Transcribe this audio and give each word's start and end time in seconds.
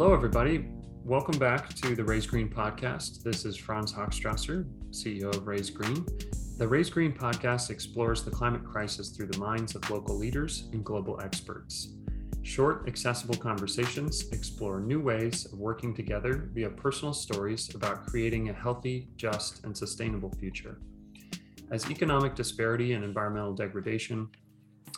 Hello, 0.00 0.14
everybody. 0.14 0.64
Welcome 1.04 1.38
back 1.38 1.74
to 1.74 1.94
the 1.94 2.02
Raise 2.02 2.24
Green 2.24 2.48
podcast. 2.48 3.22
This 3.22 3.44
is 3.44 3.54
Franz 3.54 3.92
Hochstrasser, 3.92 4.64
CEO 4.90 5.28
of 5.28 5.46
Raise 5.46 5.68
Green. 5.68 6.06
The 6.56 6.66
Raise 6.66 6.88
Green 6.88 7.12
podcast 7.12 7.68
explores 7.68 8.24
the 8.24 8.30
climate 8.30 8.64
crisis 8.64 9.10
through 9.10 9.26
the 9.26 9.36
minds 9.36 9.74
of 9.74 9.90
local 9.90 10.16
leaders 10.16 10.70
and 10.72 10.82
global 10.82 11.20
experts. 11.20 11.96
Short, 12.40 12.88
accessible 12.88 13.34
conversations 13.34 14.30
explore 14.32 14.80
new 14.80 15.02
ways 15.02 15.44
of 15.52 15.58
working 15.58 15.94
together 15.94 16.48
via 16.54 16.70
personal 16.70 17.12
stories 17.12 17.74
about 17.74 18.06
creating 18.06 18.48
a 18.48 18.54
healthy, 18.54 19.08
just, 19.16 19.64
and 19.64 19.76
sustainable 19.76 20.32
future. 20.40 20.80
As 21.70 21.90
economic 21.90 22.34
disparity 22.34 22.94
and 22.94 23.04
environmental 23.04 23.52
degradation, 23.52 24.30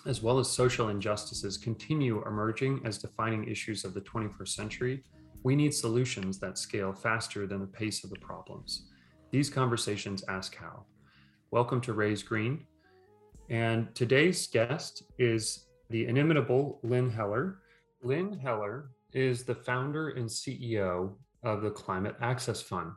as 0.04 0.22
well 0.22 0.38
as 0.38 0.50
social 0.50 0.88
injustices, 0.88 1.56
continue 1.56 2.26
emerging 2.26 2.80
as 2.84 2.98
defining 2.98 3.48
issues 3.48 3.84
of 3.84 3.94
the 3.94 4.00
21st 4.00 4.48
century, 4.48 5.04
we 5.44 5.54
need 5.54 5.72
solutions 5.72 6.38
that 6.40 6.58
scale 6.58 6.92
faster 6.92 7.46
than 7.46 7.60
the 7.60 7.66
pace 7.66 8.02
of 8.02 8.10
the 8.10 8.18
problems. 8.18 8.86
These 9.30 9.48
conversations 9.48 10.24
ask 10.28 10.56
how. 10.56 10.84
Welcome 11.52 11.80
to 11.82 11.92
Raise 11.92 12.22
Green. 12.22 12.66
And 13.48 13.94
today's 13.94 14.46
guest 14.48 15.04
is 15.18 15.66
the 15.88 16.06
inimitable 16.06 16.80
Lynn 16.82 17.10
Heller. 17.10 17.58
Lynn 18.02 18.38
Heller 18.38 18.90
is 19.12 19.44
the 19.44 19.54
founder 19.54 20.10
and 20.10 20.28
CEO 20.28 21.12
of 21.44 21.62
the 21.62 21.70
Climate 21.70 22.16
Access 22.20 22.60
Fund. 22.60 22.92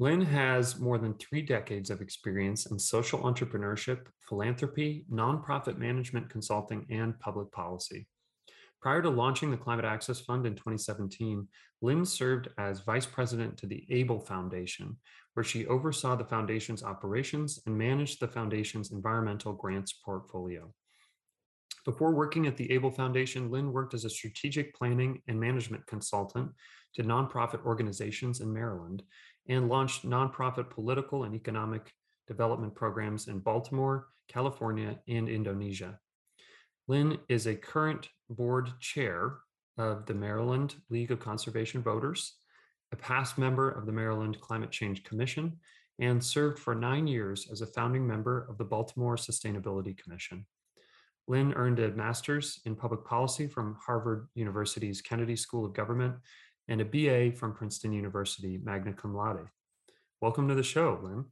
Lynn 0.00 0.20
has 0.20 0.78
more 0.78 0.96
than 0.96 1.14
three 1.14 1.42
decades 1.42 1.90
of 1.90 2.00
experience 2.00 2.66
in 2.66 2.78
social 2.78 3.18
entrepreneurship, 3.20 4.06
philanthropy, 4.28 5.04
nonprofit 5.12 5.76
management 5.76 6.30
consulting, 6.30 6.86
and 6.88 7.18
public 7.18 7.50
policy. 7.50 8.06
Prior 8.80 9.02
to 9.02 9.10
launching 9.10 9.50
the 9.50 9.56
Climate 9.56 9.84
Access 9.84 10.20
Fund 10.20 10.46
in 10.46 10.54
2017, 10.54 11.48
Lynn 11.82 12.04
served 12.04 12.48
as 12.58 12.80
vice 12.80 13.06
president 13.06 13.56
to 13.56 13.66
the 13.66 13.84
Abell 13.90 14.20
Foundation, 14.20 14.96
where 15.34 15.42
she 15.42 15.66
oversaw 15.66 16.14
the 16.14 16.24
foundation's 16.24 16.84
operations 16.84 17.60
and 17.66 17.76
managed 17.76 18.20
the 18.20 18.28
foundation's 18.28 18.92
environmental 18.92 19.52
grants 19.52 19.94
portfolio. 20.04 20.72
Before 21.84 22.14
working 22.14 22.46
at 22.46 22.56
the 22.56 22.72
Abell 22.72 22.92
Foundation, 22.92 23.50
Lynn 23.50 23.72
worked 23.72 23.94
as 23.94 24.04
a 24.04 24.10
strategic 24.10 24.76
planning 24.76 25.22
and 25.26 25.40
management 25.40 25.86
consultant 25.86 26.52
to 26.94 27.02
nonprofit 27.02 27.64
organizations 27.64 28.40
in 28.40 28.52
Maryland 28.52 29.02
and 29.48 29.68
launched 29.68 30.06
nonprofit 30.06 30.70
political 30.70 31.24
and 31.24 31.34
economic 31.34 31.92
development 32.26 32.74
programs 32.74 33.28
in 33.28 33.38
Baltimore, 33.38 34.08
California, 34.28 34.98
and 35.08 35.28
Indonesia. 35.28 35.98
Lynn 36.86 37.18
is 37.28 37.46
a 37.46 37.54
current 37.54 38.08
board 38.30 38.70
chair 38.80 39.38
of 39.78 40.06
the 40.06 40.14
Maryland 40.14 40.74
League 40.90 41.10
of 41.10 41.20
Conservation 41.20 41.82
Voters, 41.82 42.34
a 42.92 42.96
past 42.96 43.38
member 43.38 43.70
of 43.70 43.86
the 43.86 43.92
Maryland 43.92 44.40
Climate 44.40 44.70
Change 44.70 45.04
Commission, 45.04 45.58
and 45.98 46.22
served 46.22 46.58
for 46.58 46.74
nine 46.74 47.06
years 47.06 47.48
as 47.50 47.60
a 47.60 47.66
founding 47.66 48.06
member 48.06 48.46
of 48.48 48.58
the 48.58 48.64
Baltimore 48.64 49.16
Sustainability 49.16 49.96
Commission. 49.96 50.46
Lynn 51.26 51.52
earned 51.54 51.78
a 51.78 51.90
master's 51.90 52.60
in 52.64 52.74
public 52.74 53.04
policy 53.04 53.46
from 53.46 53.76
Harvard 53.84 54.28
University's 54.34 55.02
Kennedy 55.02 55.36
School 55.36 55.66
of 55.66 55.74
Government 55.74 56.14
and 56.68 56.80
a 56.80 56.84
BA 56.84 57.36
from 57.36 57.54
Princeton 57.54 57.92
University, 57.92 58.58
magna 58.62 58.92
cum 58.92 59.14
laude. 59.14 59.48
Welcome 60.20 60.48
to 60.48 60.54
the 60.54 60.62
show, 60.62 61.00
Lynn. 61.02 61.24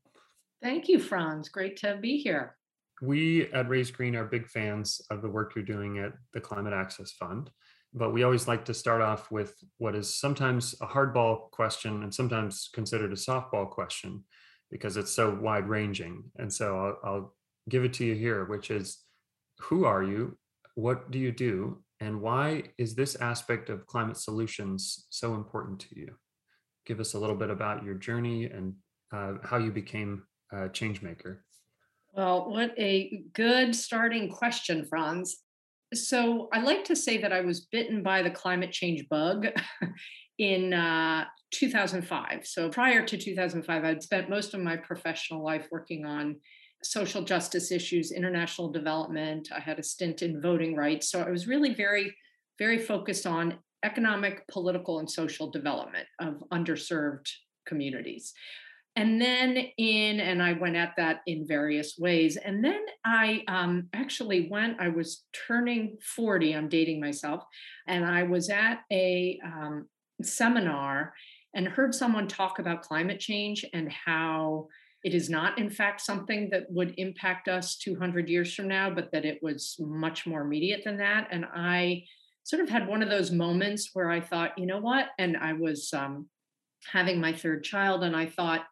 Thank 0.62 0.88
you, 0.88 0.98
Franz. 0.98 1.48
Great 1.48 1.76
to 1.78 1.98
be 2.00 2.16
here. 2.16 2.56
We 3.02 3.52
at 3.52 3.68
Raise 3.68 3.90
Green 3.90 4.16
are 4.16 4.24
big 4.24 4.48
fans 4.48 5.02
of 5.10 5.20
the 5.20 5.28
work 5.28 5.52
you're 5.54 5.64
doing 5.64 5.98
at 5.98 6.12
the 6.32 6.40
Climate 6.40 6.72
Access 6.72 7.12
Fund, 7.12 7.50
but 7.92 8.12
we 8.12 8.22
always 8.22 8.48
like 8.48 8.64
to 8.64 8.74
start 8.74 9.02
off 9.02 9.30
with 9.30 9.54
what 9.76 9.94
is 9.94 10.18
sometimes 10.18 10.74
a 10.80 10.86
hardball 10.86 11.50
question 11.50 12.02
and 12.02 12.14
sometimes 12.14 12.70
considered 12.72 13.12
a 13.12 13.16
softball 13.16 13.68
question 13.68 14.24
because 14.70 14.96
it's 14.96 15.12
so 15.12 15.34
wide 15.34 15.68
ranging. 15.68 16.24
And 16.38 16.52
so 16.52 16.96
I'll, 17.04 17.10
I'll 17.10 17.34
give 17.68 17.84
it 17.84 17.92
to 17.94 18.04
you 18.04 18.14
here, 18.14 18.46
which 18.46 18.70
is 18.70 18.98
who 19.60 19.84
are 19.84 20.02
you? 20.02 20.38
What 20.74 21.10
do 21.10 21.18
you 21.18 21.32
do? 21.32 21.82
And 22.00 22.20
why 22.20 22.64
is 22.78 22.94
this 22.94 23.16
aspect 23.16 23.70
of 23.70 23.86
climate 23.86 24.16
solutions 24.16 25.06
so 25.10 25.34
important 25.34 25.80
to 25.80 25.98
you? 25.98 26.14
Give 26.84 27.00
us 27.00 27.14
a 27.14 27.18
little 27.18 27.36
bit 27.36 27.50
about 27.50 27.84
your 27.84 27.94
journey 27.94 28.46
and 28.46 28.74
uh, 29.12 29.34
how 29.42 29.56
you 29.58 29.70
became 29.70 30.24
a 30.52 30.68
change 30.68 31.02
maker. 31.02 31.44
Well, 32.14 32.50
what 32.50 32.72
a 32.78 33.24
good 33.34 33.74
starting 33.74 34.30
question, 34.30 34.84
Franz. 34.84 35.38
So 35.94 36.48
I 36.52 36.60
like 36.60 36.84
to 36.84 36.96
say 36.96 37.18
that 37.18 37.32
I 37.32 37.42
was 37.42 37.66
bitten 37.66 38.02
by 38.02 38.22
the 38.22 38.30
climate 38.30 38.72
change 38.72 39.08
bug 39.08 39.46
in 40.38 40.72
uh, 40.72 41.24
2005. 41.52 42.46
So 42.46 42.68
prior 42.68 43.04
to 43.06 43.16
2005, 43.16 43.84
I'd 43.84 44.02
spent 44.02 44.30
most 44.30 44.54
of 44.54 44.60
my 44.60 44.76
professional 44.76 45.44
life 45.44 45.68
working 45.70 46.04
on 46.04 46.36
social 46.90 47.22
justice 47.22 47.70
issues, 47.70 48.12
international 48.12 48.70
development. 48.70 49.48
I 49.54 49.60
had 49.60 49.78
a 49.78 49.82
stint 49.82 50.22
in 50.22 50.40
voting 50.40 50.74
rights. 50.74 51.10
So 51.10 51.22
I 51.22 51.30
was 51.30 51.46
really 51.46 51.74
very, 51.74 52.14
very 52.58 52.78
focused 52.78 53.26
on 53.26 53.58
economic, 53.84 54.46
political, 54.48 54.98
and 54.98 55.10
social 55.10 55.50
development 55.50 56.06
of 56.20 56.42
underserved 56.52 57.28
communities. 57.66 58.32
And 58.96 59.20
then 59.20 59.58
in, 59.76 60.20
and 60.20 60.42
I 60.42 60.54
went 60.54 60.76
at 60.76 60.94
that 60.96 61.20
in 61.26 61.46
various 61.46 61.96
ways. 61.98 62.38
And 62.38 62.64
then 62.64 62.80
I 63.04 63.42
um, 63.46 63.88
actually 63.92 64.48
went, 64.50 64.80
I 64.80 64.88
was 64.88 65.24
turning 65.46 65.98
40, 66.02 66.52
I'm 66.52 66.68
dating 66.70 67.00
myself, 67.00 67.44
and 67.86 68.06
I 68.06 68.22
was 68.22 68.48
at 68.48 68.80
a 68.90 69.38
um, 69.44 69.86
seminar 70.22 71.12
and 71.54 71.68
heard 71.68 71.94
someone 71.94 72.26
talk 72.26 72.58
about 72.58 72.82
climate 72.82 73.20
change 73.20 73.66
and 73.74 73.92
how 73.92 74.68
it 75.06 75.14
is 75.14 75.30
not, 75.30 75.56
in 75.56 75.70
fact, 75.70 76.00
something 76.00 76.50
that 76.50 76.66
would 76.68 76.92
impact 76.96 77.46
us 77.46 77.76
200 77.76 78.28
years 78.28 78.52
from 78.52 78.66
now, 78.66 78.90
but 78.90 79.12
that 79.12 79.24
it 79.24 79.40
was 79.40 79.76
much 79.78 80.26
more 80.26 80.40
immediate 80.40 80.82
than 80.82 80.96
that. 80.96 81.28
And 81.30 81.44
I 81.54 82.02
sort 82.42 82.60
of 82.60 82.68
had 82.68 82.88
one 82.88 83.04
of 83.04 83.08
those 83.08 83.30
moments 83.30 83.90
where 83.92 84.10
I 84.10 84.20
thought, 84.20 84.58
you 84.58 84.66
know 84.66 84.80
what? 84.80 85.10
And 85.16 85.36
I 85.36 85.52
was 85.52 85.94
um, 85.94 86.26
having 86.92 87.20
my 87.20 87.32
third 87.32 87.62
child, 87.62 88.02
and 88.02 88.16
I 88.16 88.26
thought, 88.26 88.64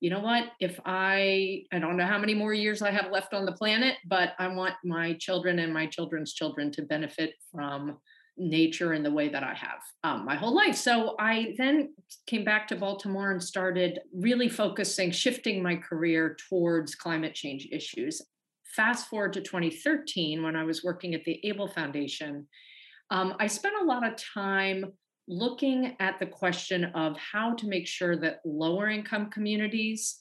you 0.00 0.10
know 0.10 0.20
what? 0.20 0.50
If 0.60 0.78
I, 0.84 1.62
I 1.72 1.78
don't 1.78 1.96
know 1.96 2.04
how 2.04 2.18
many 2.18 2.34
more 2.34 2.52
years 2.52 2.82
I 2.82 2.90
have 2.90 3.10
left 3.10 3.32
on 3.32 3.46
the 3.46 3.52
planet, 3.52 3.96
but 4.04 4.34
I 4.38 4.48
want 4.48 4.74
my 4.84 5.14
children 5.14 5.60
and 5.60 5.72
my 5.72 5.86
children's 5.86 6.34
children 6.34 6.70
to 6.72 6.82
benefit 6.82 7.32
from 7.50 7.96
nature 8.36 8.94
in 8.94 9.02
the 9.02 9.10
way 9.10 9.28
that 9.28 9.42
I 9.42 9.54
have 9.54 9.80
um, 10.04 10.24
my 10.24 10.34
whole 10.34 10.54
life. 10.54 10.76
So 10.76 11.14
I 11.18 11.54
then 11.58 11.94
came 12.26 12.44
back 12.44 12.68
to 12.68 12.76
Baltimore 12.76 13.30
and 13.30 13.42
started 13.42 14.00
really 14.14 14.48
focusing, 14.48 15.10
shifting 15.10 15.62
my 15.62 15.76
career 15.76 16.36
towards 16.48 16.94
climate 16.94 17.34
change 17.34 17.68
issues. 17.70 18.22
Fast 18.74 19.08
forward 19.08 19.32
to 19.34 19.40
2013, 19.40 20.42
when 20.42 20.56
I 20.56 20.64
was 20.64 20.84
working 20.84 21.14
at 21.14 21.24
the 21.24 21.40
Abell 21.48 21.68
Foundation, 21.68 22.46
um, 23.10 23.34
I 23.40 23.46
spent 23.46 23.74
a 23.80 23.84
lot 23.84 24.06
of 24.06 24.14
time 24.16 24.92
looking 25.26 25.96
at 26.00 26.18
the 26.18 26.26
question 26.26 26.84
of 26.86 27.16
how 27.18 27.54
to 27.54 27.68
make 27.68 27.86
sure 27.86 28.16
that 28.16 28.40
lower 28.44 28.88
income 28.88 29.30
communities 29.30 30.18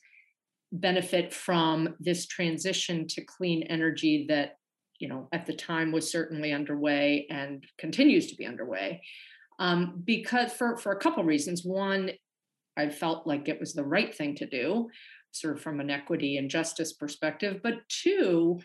benefit 0.71 1.33
from 1.33 1.95
this 1.99 2.27
transition 2.27 3.07
to 3.07 3.23
clean 3.23 3.63
energy 3.63 4.25
that 4.29 4.58
you 4.99 5.07
know, 5.07 5.27
at 5.31 5.45
the 5.45 5.53
time 5.53 5.91
was 5.91 6.11
certainly 6.11 6.51
underway 6.51 7.25
and 7.29 7.65
continues 7.77 8.27
to 8.27 8.35
be 8.35 8.45
underway. 8.45 9.01
Um, 9.57 10.01
because 10.05 10.53
for, 10.53 10.77
for 10.77 10.91
a 10.91 10.99
couple 10.99 11.23
reasons. 11.23 11.65
One, 11.65 12.11
I 12.77 12.89
felt 12.89 13.27
like 13.27 13.49
it 13.49 13.59
was 13.59 13.73
the 13.73 13.83
right 13.83 14.13
thing 14.13 14.35
to 14.35 14.45
do, 14.45 14.89
sort 15.31 15.57
of 15.57 15.62
from 15.62 15.79
an 15.79 15.89
equity 15.89 16.38
and 16.38 16.50
justice 16.50 16.94
perspective. 16.94 17.59
But 17.62 17.88
two, 17.89 18.59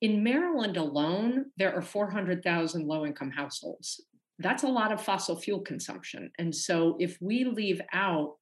in 0.00 0.22
Maryland 0.22 0.76
alone, 0.76 1.46
there 1.56 1.74
are 1.74 1.82
400,000 1.82 2.86
low 2.86 3.06
income 3.06 3.30
households. 3.30 4.00
That's 4.38 4.62
a 4.62 4.68
lot 4.68 4.92
of 4.92 5.02
fossil 5.02 5.36
fuel 5.36 5.60
consumption. 5.60 6.30
And 6.38 6.54
so 6.54 6.96
if 7.00 7.18
we 7.20 7.44
leave 7.44 7.80
out 7.92 8.34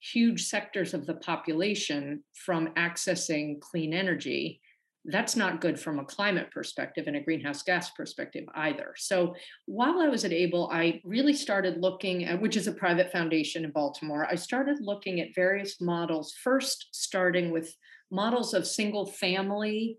huge 0.00 0.46
sectors 0.46 0.94
of 0.94 1.06
the 1.06 1.14
population 1.14 2.24
from 2.34 2.68
accessing 2.76 3.60
clean 3.60 3.92
energy, 3.92 4.60
that's 5.04 5.36
not 5.36 5.60
good 5.60 5.78
from 5.78 5.98
a 5.98 6.04
climate 6.04 6.50
perspective 6.50 7.06
and 7.06 7.16
a 7.16 7.20
greenhouse 7.20 7.62
gas 7.62 7.90
perspective 7.90 8.44
either. 8.54 8.94
So 8.96 9.34
while 9.66 10.00
I 10.00 10.08
was 10.08 10.24
at 10.24 10.32
Abell, 10.32 10.68
I 10.72 11.00
really 11.04 11.32
started 11.32 11.80
looking 11.80 12.24
at, 12.24 12.40
which 12.40 12.56
is 12.56 12.66
a 12.66 12.72
private 12.72 13.10
foundation 13.10 13.64
in 13.64 13.70
Baltimore, 13.70 14.26
I 14.30 14.34
started 14.34 14.78
looking 14.80 15.20
at 15.20 15.34
various 15.34 15.80
models, 15.80 16.34
first 16.42 16.88
starting 16.92 17.50
with 17.50 17.74
models 18.10 18.54
of 18.54 18.66
single 18.66 19.06
family 19.06 19.98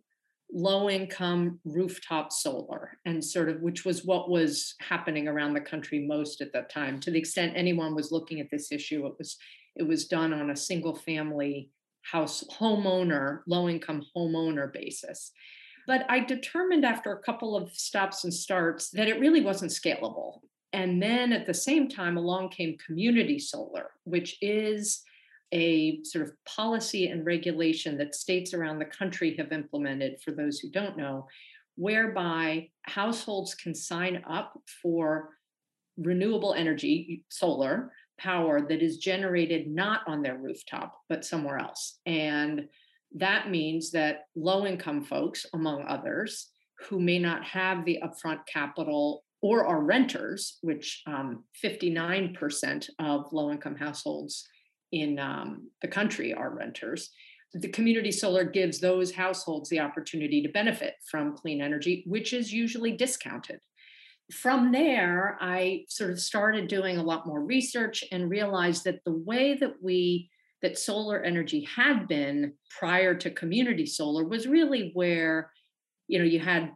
low 0.52 0.90
income 0.90 1.60
rooftop 1.64 2.32
solar 2.32 2.98
and 3.06 3.24
sort 3.24 3.50
of 3.50 3.62
which 3.62 3.86
was 3.86 4.04
what 4.04 4.32
was 4.32 4.74
happening 4.80 5.28
around 5.28 5.54
the 5.54 5.62
country 5.62 6.08
most 6.08 6.42
at 6.42 6.52
that 6.52 6.72
time 6.72 7.00
to 7.00 7.12
the 7.12 7.20
extent 7.20 7.54
anyone 7.56 7.94
was 7.94 8.12
looking 8.12 8.40
at 8.40 8.50
this 8.50 8.72
issue 8.72 9.06
it 9.06 9.14
was 9.20 9.38
it 9.76 9.84
was 9.84 10.08
done 10.08 10.34
on 10.34 10.50
a 10.50 10.56
single 10.56 10.96
family 10.96 11.70
house 12.12 12.44
homeowner, 12.60 13.40
low 13.48 13.70
income 13.70 14.04
homeowner 14.16 14.72
basis. 14.72 15.32
But 15.88 16.06
I 16.10 16.20
determined 16.20 16.86
after 16.86 17.12
a 17.12 17.22
couple 17.24 17.56
of 17.56 17.72
stops 17.74 18.24
and 18.24 18.34
starts 18.34 18.90
that 18.92 19.08
it 19.08 19.20
really 19.20 19.42
wasn't 19.42 19.72
scalable. 19.72 20.40
And 20.72 21.02
then 21.02 21.34
at 21.34 21.48
the 21.48 21.54
same 21.54 21.90
time, 21.90 22.18
along 22.18 22.50
came 22.50 22.78
community 22.78 23.40
solar, 23.40 23.92
which 24.04 24.38
is 24.42 25.02
a 25.52 26.04
sort 26.04 26.28
of 26.28 26.34
policy 26.46 27.08
and 27.08 27.26
regulation 27.26 27.98
that 27.98 28.14
states 28.14 28.54
around 28.54 28.78
the 28.78 28.86
country 28.86 29.36
have 29.38 29.52
implemented, 29.52 30.22
for 30.24 30.32
those 30.32 30.60
who 30.60 30.70
don't 30.70 30.96
know, 30.96 31.28
whereby 31.76 32.70
households 32.84 33.56
can 33.56 33.74
sign 33.74 34.24
up 34.30 34.60
for 34.82 35.30
renewable 35.98 36.54
energy, 36.54 37.24
solar 37.30 37.92
power 38.20 38.62
that 38.68 38.82
is 38.82 38.98
generated 38.98 39.68
not 39.68 40.02
on 40.08 40.22
their 40.22 40.38
rooftop, 40.38 40.94
but 41.10 41.26
somewhere 41.26 41.58
else. 41.58 42.00
And 42.06 42.68
that 43.16 43.50
means 43.50 43.92
that 43.92 44.26
low 44.36 44.66
income 44.66 45.04
folks, 45.04 45.46
among 45.54 45.86
others, 45.88 46.52
who 46.88 47.00
may 47.00 47.20
not 47.20 47.44
have 47.44 47.84
the 47.86 48.02
upfront 48.04 48.40
capital 48.46 49.24
or 49.42 49.66
are 49.66 49.82
renters, 49.82 50.58
which 50.62 51.02
um, 51.08 51.44
59% 51.64 52.90
of 53.00 53.32
low 53.32 53.52
income 53.52 53.76
households 53.76 54.48
in 54.92 55.18
um, 55.20 55.70
the 55.82 55.88
country 55.88 56.34
are 56.34 56.56
renters. 56.56 57.10
The 57.54 57.70
community 57.70 58.12
solar 58.12 58.44
gives 58.44 58.80
those 58.80 59.12
households 59.12 59.70
the 59.70 59.80
opportunity 59.80 60.42
to 60.44 60.50
benefit 60.50 60.96
from 61.10 61.36
clean 61.36 61.62
energy, 61.62 62.04
which 62.06 62.34
is 62.34 62.54
usually 62.54 62.92
discounted. 62.92 63.60
From 64.32 64.72
there, 64.72 65.38
I 65.42 65.86
sort 65.88 66.12
of 66.12 66.20
started 66.20 66.68
doing 66.68 66.98
a 66.98 67.04
lot 67.04 67.26
more 67.26 67.44
research 67.44 68.04
and 68.12 68.30
realized 68.30 68.84
that 68.84 69.04
the 69.06 69.14
way 69.14 69.56
that 69.56 69.82
we 69.82 70.30
that 70.62 70.78
solar 70.78 71.24
energy 71.24 71.62
had 71.62 72.08
been 72.08 72.54
prior 72.78 73.16
to 73.16 73.32
community 73.32 73.86
solar 73.86 74.26
was 74.26 74.46
really 74.46 74.92
where 74.94 75.52
you 76.08 76.20
know 76.20 76.26
you 76.26 76.40
had 76.40 76.72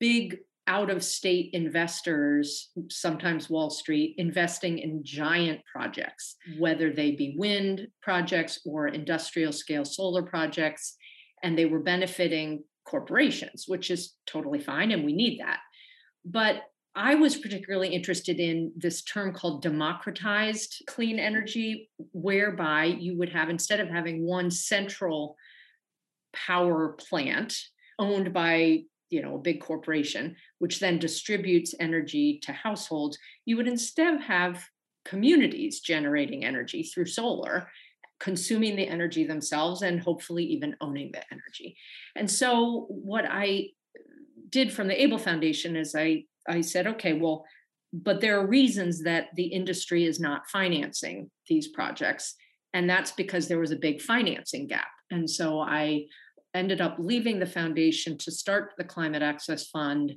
big 0.00 0.38
out 0.68 0.90
of 0.90 1.02
state 1.02 1.48
investors, 1.54 2.70
sometimes 2.90 3.48
Wall 3.48 3.70
Street, 3.70 4.14
investing 4.18 4.78
in 4.78 5.02
giant 5.02 5.62
projects, 5.64 6.36
whether 6.58 6.92
they 6.92 7.12
be 7.12 7.34
wind 7.38 7.88
projects 8.02 8.60
or 8.66 8.88
industrial 8.88 9.50
scale 9.50 9.86
solar 9.86 10.22
projects. 10.22 10.94
And 11.42 11.56
they 11.56 11.64
were 11.64 11.78
benefiting 11.78 12.64
corporations, 12.84 13.64
which 13.66 13.90
is 13.90 14.14
totally 14.26 14.60
fine. 14.60 14.90
And 14.90 15.04
we 15.04 15.14
need 15.14 15.40
that. 15.40 15.60
But 16.26 16.62
I 16.98 17.14
was 17.14 17.36
particularly 17.36 17.90
interested 17.94 18.40
in 18.40 18.72
this 18.76 19.02
term 19.02 19.32
called 19.32 19.62
democratized 19.62 20.82
clean 20.88 21.20
energy, 21.20 21.90
whereby 22.12 22.86
you 22.86 23.16
would 23.16 23.28
have, 23.28 23.50
instead 23.50 23.78
of 23.78 23.88
having 23.88 24.26
one 24.26 24.50
central 24.50 25.36
power 26.32 26.96
plant 26.98 27.56
owned 28.00 28.32
by 28.32 28.80
you 29.10 29.22
know 29.22 29.36
a 29.36 29.40
big 29.40 29.60
corporation 29.60 30.36
which 30.58 30.80
then 30.80 30.98
distributes 30.98 31.74
energy 31.80 32.38
to 32.42 32.52
households 32.52 33.16
you 33.46 33.56
would 33.56 33.66
instead 33.66 34.20
have 34.20 34.62
communities 35.06 35.80
generating 35.80 36.44
energy 36.44 36.82
through 36.82 37.06
solar 37.06 37.70
consuming 38.20 38.76
the 38.76 38.86
energy 38.86 39.24
themselves 39.24 39.80
and 39.80 40.00
hopefully 40.00 40.44
even 40.44 40.76
owning 40.82 41.10
the 41.12 41.22
energy. 41.32 41.76
And 42.16 42.30
so 42.30 42.86
what 42.90 43.24
i 43.26 43.68
did 44.50 44.72
from 44.72 44.88
the 44.88 45.02
Abell 45.02 45.18
foundation 45.18 45.76
is 45.76 45.94
i 45.94 46.24
i 46.48 46.60
said 46.60 46.86
okay 46.86 47.12
well 47.12 47.44
but 47.92 48.20
there 48.20 48.38
are 48.38 48.46
reasons 48.46 49.02
that 49.02 49.28
the 49.34 49.46
industry 49.46 50.04
is 50.04 50.20
not 50.20 50.48
financing 50.50 51.30
these 51.48 51.68
projects 51.68 52.34
and 52.74 52.88
that's 52.88 53.12
because 53.12 53.48
there 53.48 53.58
was 53.58 53.70
a 53.70 53.76
big 53.76 54.00
financing 54.00 54.66
gap. 54.66 54.88
And 55.10 55.28
so 55.28 55.60
i 55.60 56.06
ended 56.54 56.80
up 56.80 56.96
leaving 56.98 57.38
the 57.38 57.46
foundation 57.46 58.16
to 58.18 58.30
start 58.30 58.72
the 58.78 58.84
Climate 58.84 59.22
Access 59.22 59.68
Fund 59.68 60.14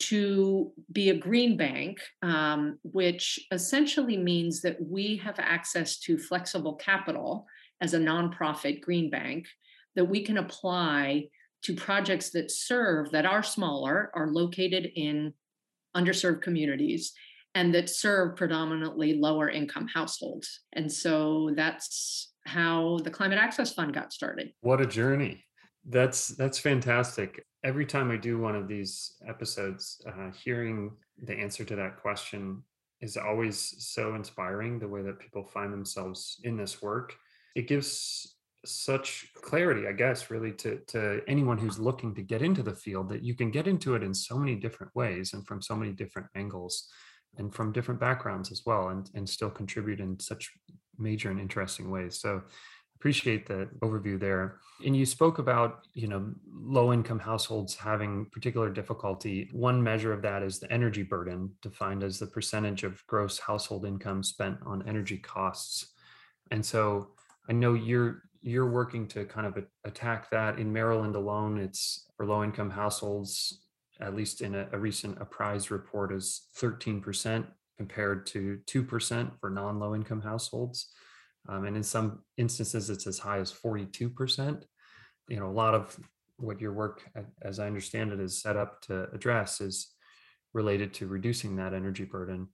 to 0.00 0.72
be 0.92 1.10
a 1.10 1.16
green 1.16 1.56
bank, 1.56 1.98
um, 2.22 2.78
which 2.82 3.38
essentially 3.52 4.16
means 4.16 4.60
that 4.62 4.76
we 4.80 5.16
have 5.16 5.36
access 5.38 5.98
to 6.00 6.16
flexible 6.16 6.74
capital 6.74 7.46
as 7.80 7.92
a 7.92 7.98
nonprofit 7.98 8.80
green 8.80 9.10
bank 9.10 9.46
that 9.94 10.04
we 10.04 10.22
can 10.22 10.38
apply 10.38 11.24
to 11.62 11.74
projects 11.74 12.30
that 12.30 12.50
serve, 12.50 13.10
that 13.10 13.26
are 13.26 13.42
smaller, 13.42 14.10
are 14.14 14.28
located 14.28 14.90
in 14.94 15.32
underserved 15.96 16.42
communities, 16.42 17.12
and 17.54 17.74
that 17.74 17.88
serve 17.88 18.36
predominantly 18.36 19.14
lower 19.14 19.48
income 19.48 19.88
households. 19.88 20.60
And 20.72 20.90
so 20.90 21.50
that's 21.56 22.32
how 22.46 22.98
the 23.04 23.10
Climate 23.10 23.38
Access 23.38 23.72
Fund 23.72 23.94
got 23.94 24.12
started. 24.12 24.52
What 24.60 24.80
a 24.80 24.86
journey. 24.86 25.44
That's 25.86 26.28
that's 26.28 26.58
fantastic. 26.58 27.44
Every 27.62 27.86
time 27.86 28.10
I 28.10 28.16
do 28.16 28.38
one 28.38 28.56
of 28.56 28.68
these 28.68 29.14
episodes, 29.26 30.00
uh, 30.06 30.30
hearing 30.32 30.90
the 31.22 31.34
answer 31.34 31.64
to 31.64 31.76
that 31.76 32.00
question 32.00 32.62
is 33.00 33.16
always 33.16 33.74
so 33.78 34.14
inspiring. 34.14 34.78
The 34.78 34.88
way 34.88 35.02
that 35.02 35.18
people 35.18 35.44
find 35.44 35.72
themselves 35.72 36.40
in 36.44 36.56
this 36.56 36.82
work, 36.82 37.14
it 37.54 37.68
gives 37.68 38.33
such 38.66 39.32
clarity, 39.34 39.86
I 39.86 39.92
guess, 39.92 40.30
really 40.30 40.52
to 40.52 40.78
to 40.88 41.20
anyone 41.26 41.58
who's 41.58 41.78
looking 41.78 42.14
to 42.14 42.22
get 42.22 42.42
into 42.42 42.62
the 42.62 42.74
field 42.74 43.08
that 43.10 43.22
you 43.22 43.34
can 43.34 43.50
get 43.50 43.66
into 43.66 43.94
it 43.94 44.02
in 44.02 44.14
so 44.14 44.38
many 44.38 44.54
different 44.56 44.94
ways 44.94 45.32
and 45.32 45.46
from 45.46 45.62
so 45.62 45.76
many 45.76 45.92
different 45.92 46.28
angles 46.34 46.88
and 47.36 47.54
from 47.54 47.72
different 47.72 48.00
backgrounds 48.00 48.50
as 48.52 48.62
well, 48.66 48.88
and 48.88 49.10
and 49.14 49.28
still 49.28 49.50
contribute 49.50 50.00
in 50.00 50.18
such 50.20 50.52
major 50.98 51.30
and 51.30 51.40
interesting 51.40 51.90
ways. 51.90 52.18
So 52.20 52.42
appreciate 52.96 53.46
the 53.46 53.68
overview 53.82 54.18
there. 54.18 54.60
And 54.84 54.96
you 54.96 55.04
spoke 55.04 55.38
about, 55.38 55.86
you 55.92 56.08
know, 56.08 56.32
low 56.50 56.90
income 56.90 57.18
households 57.18 57.74
having 57.74 58.26
particular 58.32 58.70
difficulty. 58.70 59.50
One 59.52 59.82
measure 59.82 60.12
of 60.12 60.22
that 60.22 60.42
is 60.42 60.58
the 60.58 60.72
energy 60.72 61.02
burden, 61.02 61.50
defined 61.60 62.02
as 62.02 62.18
the 62.18 62.26
percentage 62.26 62.82
of 62.82 63.06
gross 63.06 63.38
household 63.38 63.84
income 63.84 64.22
spent 64.22 64.56
on 64.64 64.88
energy 64.88 65.18
costs. 65.18 65.92
And 66.50 66.64
so 66.64 67.10
I 67.48 67.52
know 67.52 67.74
you're 67.74 68.22
you're 68.44 68.70
working 68.70 69.08
to 69.08 69.24
kind 69.24 69.46
of 69.46 69.64
attack 69.84 70.30
that 70.30 70.58
in 70.58 70.70
Maryland 70.70 71.16
alone. 71.16 71.58
It's 71.58 72.06
for 72.14 72.26
low 72.26 72.44
income 72.44 72.68
households, 72.68 73.64
at 74.00 74.14
least 74.14 74.42
in 74.42 74.54
a, 74.54 74.68
a 74.72 74.78
recent 74.78 75.20
Apprise 75.20 75.70
report, 75.70 76.12
is 76.12 76.48
13% 76.60 77.46
compared 77.78 78.26
to 78.26 78.58
2% 78.66 79.30
for 79.40 79.48
non 79.48 79.80
low 79.80 79.94
income 79.94 80.20
households. 80.20 80.92
Um, 81.48 81.64
and 81.64 81.74
in 81.74 81.82
some 81.82 82.20
instances, 82.36 82.90
it's 82.90 83.06
as 83.06 83.18
high 83.18 83.38
as 83.38 83.50
42%. 83.50 84.62
You 85.28 85.40
know, 85.40 85.48
a 85.48 85.50
lot 85.50 85.74
of 85.74 85.98
what 86.36 86.60
your 86.60 86.72
work, 86.72 87.02
as 87.40 87.58
I 87.58 87.66
understand 87.66 88.12
it, 88.12 88.20
is 88.20 88.42
set 88.42 88.58
up 88.58 88.82
to 88.82 89.08
address 89.14 89.62
is 89.62 89.88
related 90.52 90.92
to 90.94 91.06
reducing 91.06 91.56
that 91.56 91.72
energy 91.72 92.04
burden. 92.04 92.48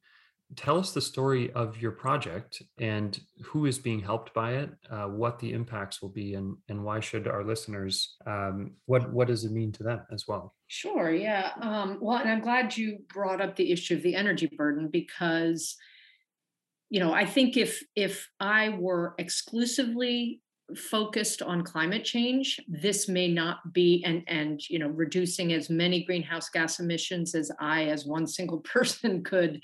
Tell 0.57 0.79
us 0.79 0.93
the 0.93 1.01
story 1.01 1.53
of 1.53 1.81
your 1.81 1.93
project 1.93 2.63
and 2.79 3.19
who 3.45 3.67
is 3.67 3.79
being 3.79 4.01
helped 4.01 4.35
by 4.35 4.55
it, 4.55 4.71
uh, 4.91 5.05
what 5.05 5.39
the 5.39 5.53
impacts 5.53 6.03
will 6.03 6.09
be, 6.09 6.35
and, 6.35 6.57
and 6.69 6.85
why 6.85 7.01
should 7.01 7.29
our 7.29 7.45
listeners, 7.45 8.17
um, 8.27 8.73
what, 8.87 9.13
what 9.13 9.29
does 9.29 9.45
it 9.45 9.53
mean 9.53 9.71
to 9.73 9.83
them 9.83 10.03
as 10.13 10.27
well? 10.27 10.55
Sure, 10.67 11.13
yeah. 11.13 11.51
Um, 11.61 11.99
well, 12.01 12.19
and 12.19 12.29
I'm 12.29 12.41
glad 12.41 12.77
you 12.77 12.99
brought 13.09 13.41
up 13.41 13.57
the 13.57 13.71
issue 13.71 13.95
of 13.95 14.03
the 14.03 14.15
energy 14.15 14.51
burden 14.57 14.89
because 14.89 15.77
you 16.91 17.01
know 17.01 17.13
i 17.13 17.25
think 17.25 17.57
if 17.57 17.83
if 17.97 18.29
i 18.41 18.69
were 18.69 19.15
exclusively 19.19 20.43
focused 20.77 21.41
on 21.41 21.65
climate 21.65 22.05
change 22.05 22.61
this 22.69 23.09
may 23.09 23.27
not 23.27 23.59
be 23.73 24.03
and 24.05 24.23
and 24.27 24.61
you 24.69 24.79
know 24.79 24.89
reducing 24.89 25.53
as 25.53 25.71
many 25.71 26.05
greenhouse 26.05 26.51
gas 26.51 26.79
emissions 26.81 27.35
as 27.35 27.51
i 27.61 27.85
as 27.85 28.05
one 28.05 28.27
single 28.27 28.59
person 28.75 29.23
could 29.23 29.63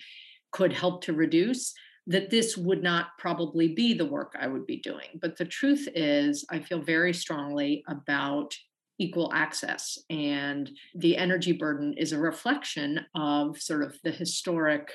could 0.57 0.73
help 0.73 1.03
to 1.03 1.13
reduce 1.13 1.75
that 2.07 2.31
this 2.31 2.57
would 2.57 2.83
not 2.83 3.09
probably 3.19 3.69
be 3.75 3.93
the 3.93 4.07
work 4.07 4.35
i 4.41 4.47
would 4.47 4.65
be 4.65 4.79
doing. 4.79 5.11
But 5.21 5.37
the 5.37 5.45
truth 5.45 5.87
is 5.95 6.47
i 6.51 6.59
feel 6.59 6.81
very 6.81 7.13
strongly 7.13 7.85
about 7.89 8.57
equal 8.99 9.31
access 9.35 9.99
and 10.09 10.71
the 10.95 11.15
energy 11.19 11.53
burden 11.53 11.93
is 11.99 12.13
a 12.13 12.19
reflection 12.31 13.01
of 13.15 13.61
sort 13.61 13.83
of 13.83 13.99
the 14.03 14.11
historic 14.11 14.91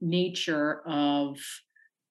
nature 0.00 0.82
of 0.88 1.38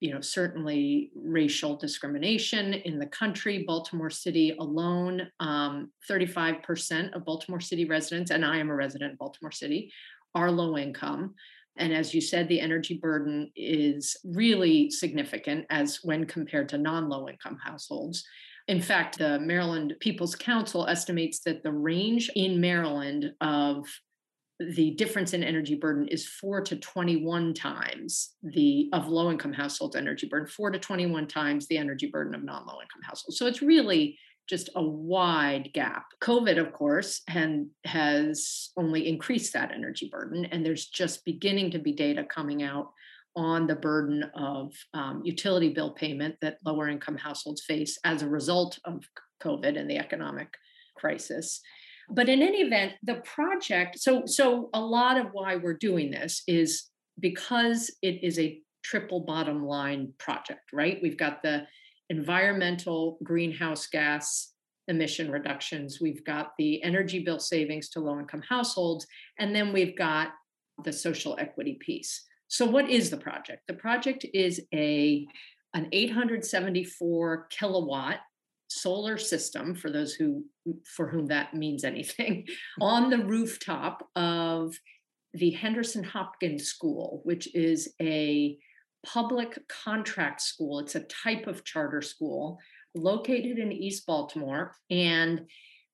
you 0.00 0.10
know 0.14 0.22
certainly 0.22 1.10
racial 1.14 1.76
discrimination 1.76 2.72
in 2.72 2.98
the 2.98 3.12
country 3.22 3.64
baltimore 3.66 4.14
city 4.24 4.56
alone. 4.58 5.28
Um, 5.38 5.90
35% 6.10 7.14
of 7.14 7.26
baltimore 7.26 7.60
city 7.60 7.84
residents 7.84 8.30
and 8.30 8.42
i 8.42 8.56
am 8.56 8.70
a 8.70 8.74
resident 8.74 9.12
of 9.12 9.18
baltimore 9.18 9.56
city 9.62 9.92
are 10.34 10.50
low 10.50 10.78
income 10.78 11.34
and 11.78 11.92
as 11.92 12.14
you 12.14 12.20
said 12.20 12.48
the 12.48 12.60
energy 12.60 12.98
burden 13.00 13.50
is 13.56 14.16
really 14.24 14.90
significant 14.90 15.66
as 15.70 16.00
when 16.02 16.24
compared 16.24 16.68
to 16.70 16.78
non-low 16.78 17.28
income 17.28 17.58
households. 17.62 18.24
In 18.68 18.80
fact 18.80 19.18
the 19.18 19.38
maryland 19.40 19.94
people's 20.00 20.34
counsel 20.34 20.86
estimates 20.86 21.40
that 21.40 21.62
the 21.62 21.72
range 21.72 22.30
in 22.34 22.60
maryland 22.60 23.32
of 23.40 23.86
the 24.58 24.92
difference 24.92 25.34
in 25.34 25.44
energy 25.44 25.74
burden 25.74 26.08
is 26.08 26.26
4 26.26 26.62
to 26.62 26.76
21 26.76 27.52
times 27.52 28.34
the 28.42 28.88
of 28.92 29.06
low 29.08 29.30
income 29.30 29.52
households 29.52 29.96
energy 29.96 30.26
burden 30.26 30.46
4 30.46 30.70
to 30.70 30.78
21 30.78 31.26
times 31.28 31.66
the 31.66 31.76
energy 31.76 32.06
burden 32.06 32.34
of 32.34 32.42
non 32.42 32.66
low 32.66 32.80
income 32.80 33.02
households. 33.02 33.38
So 33.38 33.46
it's 33.46 33.60
really 33.60 34.18
just 34.48 34.70
a 34.76 34.82
wide 34.82 35.70
gap. 35.74 36.06
COVID, 36.22 36.58
of 36.58 36.72
course, 36.72 37.22
and 37.28 37.68
has 37.84 38.70
only 38.76 39.08
increased 39.08 39.52
that 39.52 39.72
energy 39.72 40.08
burden. 40.10 40.44
And 40.46 40.64
there's 40.64 40.86
just 40.86 41.24
beginning 41.24 41.72
to 41.72 41.78
be 41.78 41.92
data 41.92 42.24
coming 42.24 42.62
out 42.62 42.90
on 43.34 43.66
the 43.66 43.76
burden 43.76 44.24
of 44.34 44.72
um, 44.94 45.20
utility 45.24 45.68
bill 45.68 45.92
payment 45.92 46.36
that 46.40 46.58
lower 46.64 46.88
income 46.88 47.18
households 47.18 47.62
face 47.64 47.98
as 48.04 48.22
a 48.22 48.28
result 48.28 48.78
of 48.84 49.04
COVID 49.42 49.78
and 49.78 49.90
the 49.90 49.98
economic 49.98 50.48
crisis. 50.96 51.60
But 52.08 52.28
in 52.28 52.40
any 52.40 52.62
event, 52.62 52.92
the 53.02 53.16
project, 53.16 53.98
so 53.98 54.22
so 54.26 54.70
a 54.72 54.80
lot 54.80 55.18
of 55.18 55.26
why 55.32 55.56
we're 55.56 55.74
doing 55.74 56.10
this 56.10 56.42
is 56.46 56.88
because 57.18 57.94
it 58.00 58.22
is 58.22 58.38
a 58.38 58.60
triple 58.82 59.20
bottom 59.20 59.66
line 59.66 60.12
project, 60.18 60.72
right? 60.72 60.98
We've 61.02 61.18
got 61.18 61.42
the 61.42 61.66
environmental 62.10 63.18
greenhouse 63.22 63.86
gas 63.86 64.52
emission 64.88 65.30
reductions, 65.30 66.00
we've 66.00 66.24
got 66.24 66.52
the 66.58 66.82
energy 66.82 67.20
bill 67.20 67.40
savings 67.40 67.88
to 67.90 68.00
low 68.00 68.18
income 68.18 68.42
households, 68.48 69.06
and 69.38 69.54
then 69.54 69.72
we've 69.72 69.96
got 69.96 70.28
the 70.84 70.92
social 70.92 71.36
equity 71.38 71.78
piece. 71.80 72.24
So 72.48 72.64
what 72.66 72.88
is 72.88 73.10
the 73.10 73.16
project? 73.16 73.62
The 73.66 73.74
project 73.74 74.24
is 74.32 74.60
a 74.72 75.26
an 75.74 75.88
874 75.92 77.48
kilowatt 77.50 78.20
solar 78.68 79.18
system 79.18 79.74
for 79.74 79.90
those 79.90 80.14
who 80.14 80.44
for 80.84 81.08
whom 81.08 81.26
that 81.26 81.54
means 81.54 81.84
anything 81.84 82.46
on 82.80 83.10
the 83.10 83.18
rooftop 83.18 84.08
of 84.16 84.74
the 85.34 85.50
Henderson 85.50 86.02
Hopkins 86.02 86.64
School, 86.64 87.20
which 87.24 87.54
is 87.54 87.92
a 88.00 88.56
public 89.06 89.58
contract 89.68 90.40
school. 90.40 90.80
It's 90.80 90.94
a 90.94 91.04
type 91.04 91.46
of 91.46 91.64
charter 91.64 92.02
school 92.02 92.58
located 92.94 93.58
in 93.58 93.72
East 93.72 94.06
Baltimore. 94.06 94.74
And 94.90 95.46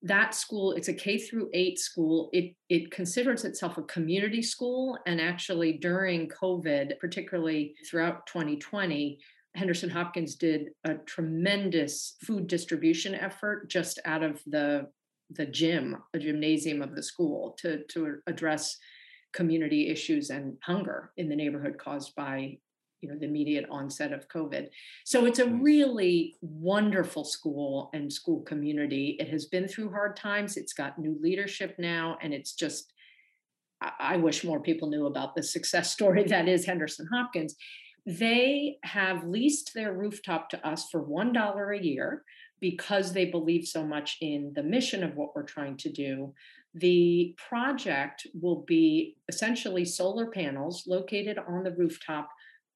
that 0.02 0.34
school, 0.34 0.72
it's 0.72 0.88
a 0.88 0.94
K 0.94 1.18
through 1.18 1.50
eight 1.52 1.78
school. 1.78 2.28
It, 2.32 2.54
it 2.68 2.90
considers 2.90 3.44
itself 3.44 3.78
a 3.78 3.82
community 3.82 4.42
school. 4.42 4.98
And 5.06 5.20
actually, 5.20 5.74
during 5.74 6.28
COVID, 6.28 6.98
particularly 6.98 7.74
throughout 7.88 8.26
2020, 8.26 9.20
Henderson 9.54 9.90
Hopkins 9.90 10.34
did 10.34 10.70
a 10.84 10.94
tremendous 10.94 12.16
food 12.24 12.46
distribution 12.46 13.14
effort 13.14 13.68
just 13.68 14.00
out 14.04 14.22
of 14.22 14.40
the 14.46 14.88
the 15.34 15.46
gym, 15.46 15.96
a 16.12 16.18
gymnasium 16.18 16.82
of 16.82 16.94
the 16.94 17.02
school 17.02 17.56
to, 17.58 17.82
to 17.84 18.16
address 18.26 18.76
community 19.32 19.88
issues 19.88 20.28
and 20.28 20.58
hunger 20.62 21.10
in 21.16 21.28
the 21.28 21.36
neighborhood 21.36 21.78
caused 21.78 22.14
by 22.14 22.58
you 23.02 23.08
know 23.08 23.18
the 23.18 23.26
immediate 23.26 23.66
onset 23.70 24.12
of 24.12 24.28
covid. 24.28 24.68
So 25.04 25.26
it's 25.26 25.40
a 25.40 25.48
really 25.48 26.36
wonderful 26.40 27.24
school 27.24 27.90
and 27.92 28.10
school 28.10 28.40
community. 28.42 29.16
It 29.18 29.28
has 29.28 29.46
been 29.46 29.68
through 29.68 29.90
hard 29.90 30.16
times. 30.16 30.56
It's 30.56 30.72
got 30.72 30.98
new 30.98 31.18
leadership 31.20 31.74
now 31.78 32.16
and 32.22 32.32
it's 32.32 32.54
just 32.54 32.92
i 33.98 34.16
wish 34.16 34.44
more 34.44 34.60
people 34.60 34.88
knew 34.88 35.06
about 35.06 35.34
the 35.34 35.42
success 35.42 35.92
story 35.96 36.22
that 36.24 36.48
is 36.48 36.64
henderson 36.64 37.06
hopkins. 37.12 37.56
They 38.06 38.78
have 38.82 39.26
leased 39.26 39.74
their 39.74 39.92
rooftop 39.92 40.50
to 40.50 40.66
us 40.66 40.88
for 40.90 41.04
$1 41.04 41.78
a 41.78 41.84
year 41.84 42.24
because 42.60 43.12
they 43.12 43.26
believe 43.26 43.66
so 43.66 43.84
much 43.84 44.16
in 44.20 44.52
the 44.54 44.62
mission 44.62 45.04
of 45.04 45.16
what 45.16 45.34
we're 45.34 45.42
trying 45.42 45.76
to 45.78 45.90
do. 45.90 46.32
The 46.74 47.34
project 47.48 48.26
will 48.40 48.64
be 48.66 49.16
essentially 49.28 49.84
solar 49.84 50.26
panels 50.26 50.84
located 50.86 51.38
on 51.38 51.64
the 51.64 51.72
rooftop 51.72 52.30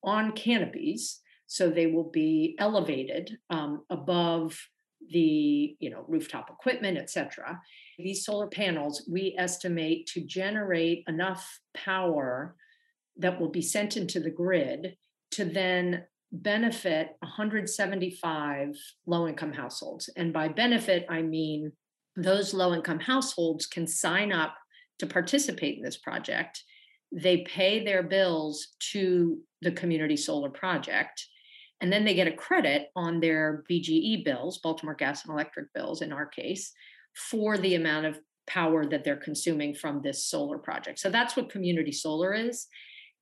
on 0.06 0.32
canopies. 0.32 1.20
So 1.46 1.68
they 1.68 1.86
will 1.86 2.10
be 2.10 2.56
elevated 2.58 3.38
um, 3.50 3.84
above 3.90 4.58
the 5.10 5.76
you 5.78 5.88
know 5.88 6.04
rooftop 6.08 6.50
equipment 6.50 6.98
etc 6.98 7.60
these 7.96 8.24
solar 8.24 8.48
panels 8.48 9.06
we 9.08 9.36
estimate 9.38 10.04
to 10.06 10.20
generate 10.20 11.04
enough 11.06 11.60
power 11.76 12.56
that 13.16 13.40
will 13.40 13.50
be 13.50 13.62
sent 13.62 13.96
into 13.96 14.18
the 14.20 14.30
grid 14.30 14.96
to 15.30 15.44
then 15.44 16.04
benefit 16.32 17.16
175 17.20 18.76
low 19.06 19.28
income 19.28 19.52
households. 19.52 20.10
And 20.16 20.32
by 20.32 20.48
benefit, 20.48 21.06
I 21.08 21.22
mean 21.22 21.72
those 22.16 22.54
low 22.54 22.74
income 22.74 23.00
households 23.00 23.66
can 23.66 23.86
sign 23.86 24.32
up 24.32 24.54
to 24.98 25.06
participate 25.06 25.76
in 25.76 25.82
this 25.82 25.98
project. 25.98 26.62
They 27.12 27.38
pay 27.38 27.84
their 27.84 28.02
bills 28.02 28.68
to 28.92 29.38
the 29.62 29.72
community 29.72 30.16
solar 30.16 30.50
project. 30.50 31.26
And 31.80 31.92
then 31.92 32.04
they 32.04 32.14
get 32.14 32.28
a 32.28 32.32
credit 32.32 32.88
on 32.96 33.20
their 33.20 33.64
BGE 33.70 34.24
bills, 34.24 34.58
Baltimore 34.58 34.94
Gas 34.94 35.24
and 35.24 35.32
Electric 35.32 35.72
bills 35.74 36.00
in 36.02 36.12
our 36.12 36.26
case, 36.26 36.72
for 37.14 37.58
the 37.58 37.74
amount 37.74 38.06
of 38.06 38.18
power 38.46 38.86
that 38.86 39.04
they're 39.04 39.16
consuming 39.16 39.74
from 39.74 40.00
this 40.02 40.24
solar 40.24 40.58
project. 40.58 40.98
So 40.98 41.10
that's 41.10 41.36
what 41.36 41.50
community 41.50 41.92
solar 41.92 42.32
is 42.32 42.66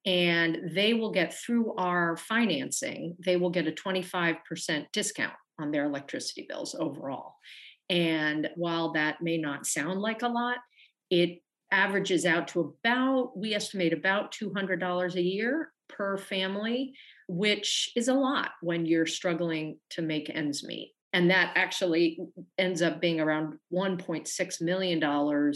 and 0.07 0.71
they 0.73 0.93
will 0.93 1.11
get 1.11 1.35
through 1.35 1.75
our 1.77 2.17
financing, 2.17 3.17
they 3.25 3.37
will 3.37 3.51
get 3.51 3.67
a 3.67 3.73
25% 3.73 4.85
discount 4.93 5.33
on 5.59 5.71
their 5.71 5.87
electricity 5.87 6.47
bills 6.49 6.77
overall. 6.79 7.37
And 7.89 8.51
while 8.57 8.93
that 8.93 9.23
may 9.23 9.39
not 9.39 9.67
sound 9.67 10.01
like 10.01 10.23
a 10.23 10.29
lot, 10.29 10.59
it 11.11 11.41
averages 11.71 12.27
out 12.27 12.49
to 12.49 12.61
about, 12.61 13.37
we 13.37 13.55
estimate 13.55 13.93
about 13.93 14.33
$200 14.33 15.15
a 15.15 15.23
year 15.23 15.71
per 15.97 16.19
family, 16.19 16.95
which 17.29 17.91
is 17.97 18.09
a 18.09 18.15
lot 18.15 18.51
when 18.61 18.87
you're 18.87 19.07
struggling 19.07 19.79
to 19.91 20.03
make 20.03 20.31
ends 20.31 20.65
meet. 20.65 20.93
And 21.13 21.31
that 21.31 21.53
actually 21.55 22.19
ends 22.59 22.83
up 22.83 23.01
being 23.01 23.21
around 23.21 23.55
$1.6 23.73 24.61
million 24.61 25.53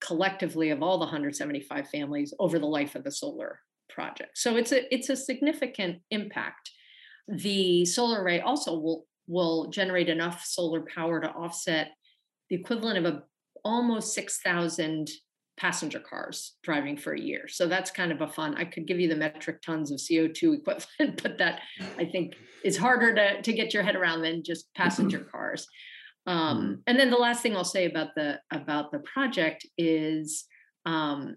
collectively 0.00 0.70
of 0.70 0.82
all 0.82 0.98
the 0.98 1.04
175 1.04 1.88
families 1.88 2.34
over 2.38 2.58
the 2.58 2.66
life 2.66 2.94
of 2.94 3.04
the 3.04 3.10
solar 3.10 3.60
project. 3.88 4.36
So 4.36 4.56
it's 4.56 4.72
a 4.72 4.94
it's 4.94 5.08
a 5.08 5.16
significant 5.16 6.02
impact. 6.10 6.70
The 7.26 7.84
solar 7.84 8.22
array 8.22 8.40
also 8.40 8.78
will 8.78 9.06
will 9.26 9.68
generate 9.70 10.08
enough 10.08 10.44
solar 10.44 10.82
power 10.82 11.20
to 11.20 11.28
offset 11.28 11.88
the 12.48 12.56
equivalent 12.56 12.98
of 12.98 13.04
a 13.04 13.22
almost 13.64 14.14
6,000 14.14 15.08
passenger 15.58 16.00
cars 16.00 16.56
driving 16.62 16.96
for 16.96 17.12
a 17.12 17.20
year. 17.20 17.48
So 17.48 17.66
that's 17.66 17.90
kind 17.90 18.12
of 18.12 18.20
a 18.20 18.28
fun. 18.28 18.54
I 18.56 18.64
could 18.64 18.86
give 18.86 19.00
you 19.00 19.08
the 19.08 19.16
metric 19.16 19.60
tons 19.60 19.90
of 19.90 19.98
CO2 19.98 20.58
equivalent, 20.58 21.22
but 21.22 21.38
that 21.38 21.60
I 21.98 22.04
think 22.04 22.36
is 22.64 22.76
harder 22.76 23.14
to, 23.14 23.42
to 23.42 23.52
get 23.52 23.74
your 23.74 23.82
head 23.82 23.96
around 23.96 24.22
than 24.22 24.42
just 24.42 24.72
passenger 24.76 25.20
cars. 25.20 25.66
Um, 26.26 26.58
mm-hmm. 26.58 26.74
and 26.86 26.98
then 26.98 27.10
the 27.10 27.16
last 27.16 27.42
thing 27.42 27.56
I'll 27.56 27.64
say 27.64 27.86
about 27.86 28.14
the 28.14 28.40
about 28.52 28.92
the 28.92 28.98
project 29.00 29.66
is 29.76 30.44
um, 30.86 31.36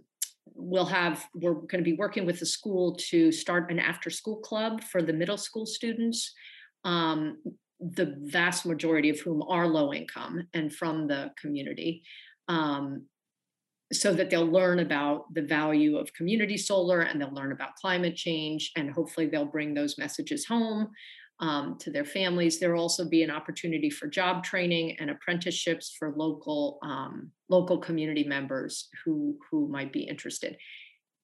we'll 0.54 0.86
have 0.86 1.26
we're 1.34 1.54
going 1.54 1.84
to 1.84 1.90
be 1.90 1.98
working 1.98 2.26
with 2.26 2.40
the 2.40 2.46
school 2.46 2.96
to 3.10 3.32
start 3.32 3.72
an 3.72 3.80
after 3.80 4.10
school 4.10 4.38
club 4.38 4.84
for 4.84 5.02
the 5.02 5.14
middle 5.14 5.38
school 5.38 5.66
students 5.66 6.34
um, 6.84 7.38
the 7.80 8.16
vast 8.24 8.66
majority 8.66 9.10
of 9.10 9.20
whom 9.20 9.42
are 9.44 9.68
low 9.68 9.94
income 9.94 10.48
and 10.54 10.74
from 10.74 11.08
the 11.08 11.32
community 11.40 12.04
um, 12.48 13.06
so 13.92 14.14
that 14.14 14.30
they'll 14.30 14.46
learn 14.46 14.80
about 14.80 15.34
the 15.34 15.42
value 15.42 15.98
of 15.98 16.14
community 16.14 16.58
solar 16.58 17.02
and 17.02 17.20
they'll 17.20 17.34
learn 17.34 17.52
about 17.52 17.76
climate 17.76 18.16
change 18.16 18.72
and 18.76 18.92
hopefully 18.92 19.28
they'll 19.28 19.46
bring 19.46 19.74
those 19.74 19.98
messages 19.98 20.46
home 20.46 20.90
um, 21.42 21.78
to 21.80 21.92
their 21.92 22.06
families. 22.06 22.60
There 22.60 22.74
will 22.74 22.82
also 22.82 23.10
be 23.10 23.24
an 23.24 23.32
opportunity 23.32 23.90
for 23.90 24.08
job 24.08 24.44
training 24.44 24.98
and 25.00 25.10
apprenticeships 25.10 25.96
for 25.98 26.14
local 26.16 26.78
um, 26.84 27.32
local 27.50 27.80
community 27.80 28.24
members 28.24 28.88
who 29.04 29.38
who 29.50 29.68
might 29.68 29.92
be 29.92 30.04
interested. 30.04 30.56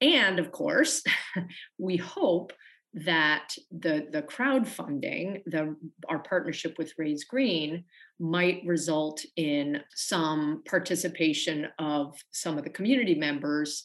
And 0.01 0.39
of 0.39 0.51
course, 0.51 1.03
we 1.77 1.97
hope 1.97 2.51
that 2.93 3.53
the 3.71 4.07
the 4.11 4.23
crowdfunding, 4.23 5.43
the 5.45 5.75
our 6.09 6.19
partnership 6.19 6.77
with 6.77 6.93
Raise 6.97 7.23
Green, 7.23 7.83
might 8.19 8.63
result 8.65 9.23
in 9.35 9.81
some 9.93 10.63
participation 10.67 11.67
of 11.79 12.17
some 12.31 12.57
of 12.57 12.63
the 12.63 12.69
community 12.69 13.15
members 13.15 13.83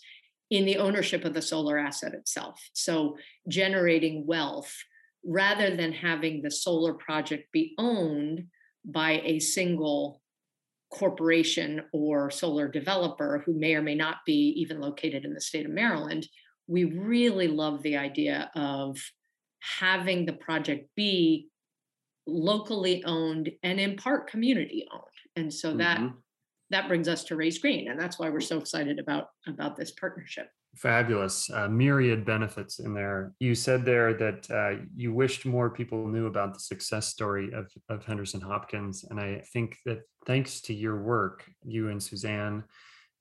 in 0.51 0.65
the 0.65 0.77
ownership 0.77 1.25
of 1.25 1.35
the 1.35 1.43
solar 1.43 1.79
asset 1.79 2.15
itself. 2.15 2.61
So 2.73 3.17
generating 3.49 4.27
wealth 4.27 4.75
rather 5.25 5.75
than 5.77 5.93
having 5.93 6.43
the 6.43 6.51
solar 6.51 6.95
project 6.95 7.51
be 7.53 7.75
owned 7.79 8.47
by 8.85 9.23
a 9.25 9.39
single 9.39 10.21
corporation 10.91 11.83
or 11.93 12.31
solar 12.31 12.69
developer 12.69 13.43
who 13.47 13.55
may 13.55 13.75
or 13.75 13.83
may 13.83 13.95
not 13.95 14.17
be 14.27 14.55
even 14.57 14.81
located 14.81 15.25
in 15.25 15.33
the 15.33 15.41
state 15.41 15.65
of 15.65 15.73
Maryland, 15.73 16.27
we 16.67 16.85
really 16.85 17.49
love 17.49 17.83
the 17.83 17.97
idea 17.97 18.51
of 18.55 18.99
having 19.79 20.27
the 20.27 20.33
project 20.33 20.89
be 20.97 21.49
locally 22.26 23.02
owned 23.05 23.50
and 23.62 23.81
in 23.81 23.97
part 23.97 24.31
community 24.31 24.87
owned. 24.93 25.02
And 25.37 25.52
so 25.52 25.75
that 25.76 25.99
mm-hmm. 25.99 26.17
that 26.71 26.88
brings 26.88 27.09
us 27.09 27.25
to 27.25 27.37
Raise 27.37 27.59
Green, 27.59 27.88
and 27.88 27.99
that's 27.99 28.19
why 28.19 28.31
we're 28.31 28.41
so 28.41 28.59
excited 28.59 28.99
about 28.99 29.29
about 29.47 29.76
this 29.76 29.93
partnership. 29.93 30.49
Fabulous. 30.76 31.50
Uh, 31.50 31.69
myriad 31.69 32.25
benefits 32.25 32.79
in 32.79 32.95
there. 32.95 33.35
You 33.41 33.55
said 33.55 33.85
there 33.85 34.14
that 34.14 34.50
uh, 34.50 34.83
you 34.97 35.12
wished 35.12 35.45
more 35.45 35.69
people 35.69 36.09
knew 36.09 36.26
about 36.26 36.55
the 36.55 36.61
success 36.61 37.09
story 37.09 37.52
of, 37.52 37.71
of 37.91 38.05
Henderson 38.07 38.41
Hopkins. 38.41 39.05
And 39.11 39.21
I 39.21 39.43
think 39.52 39.76
that 39.85 40.00
thanks 40.26 40.62
to 40.62 40.75
your 40.75 41.02
work, 41.02 41.45
you 41.62 41.91
and 41.91 42.02
Suzanne 42.02 42.64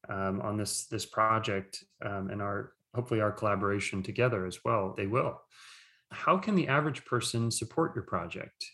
um, 0.07 0.39
on 0.41 0.55
this, 0.55 0.85
this 0.85 1.05
project 1.05 1.83
um, 2.05 2.29
and 2.29 2.41
our 2.41 2.71
hopefully 2.95 3.21
our 3.21 3.31
collaboration 3.31 4.03
together 4.03 4.45
as 4.45 4.59
well, 4.65 4.93
they 4.95 5.07
will. 5.07 5.41
How 6.11 6.37
can 6.37 6.55
the 6.55 6.67
average 6.67 7.05
person 7.05 7.49
support 7.49 7.95
your 7.95 8.03
project? 8.03 8.65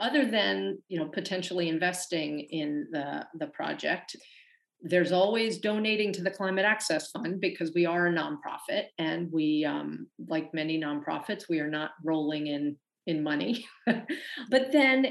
Other 0.00 0.24
than 0.24 0.78
you 0.88 0.98
know 0.98 1.08
potentially 1.08 1.68
investing 1.68 2.40
in 2.40 2.86
the, 2.90 3.26
the 3.38 3.48
project, 3.48 4.16
there's 4.82 5.12
always 5.12 5.58
donating 5.58 6.12
to 6.14 6.22
the 6.22 6.30
Climate 6.30 6.64
Access 6.64 7.10
Fund 7.10 7.40
because 7.40 7.72
we 7.74 7.86
are 7.86 8.06
a 8.06 8.12
nonprofit, 8.12 8.84
and 8.98 9.30
we, 9.30 9.64
um, 9.64 10.06
like 10.28 10.54
many 10.54 10.80
nonprofits, 10.80 11.48
we 11.48 11.60
are 11.60 11.70
not 11.70 11.90
rolling 12.04 12.46
in 12.46 12.76
in 13.06 13.22
money. 13.22 13.66
but 13.86 14.72
then, 14.72 15.06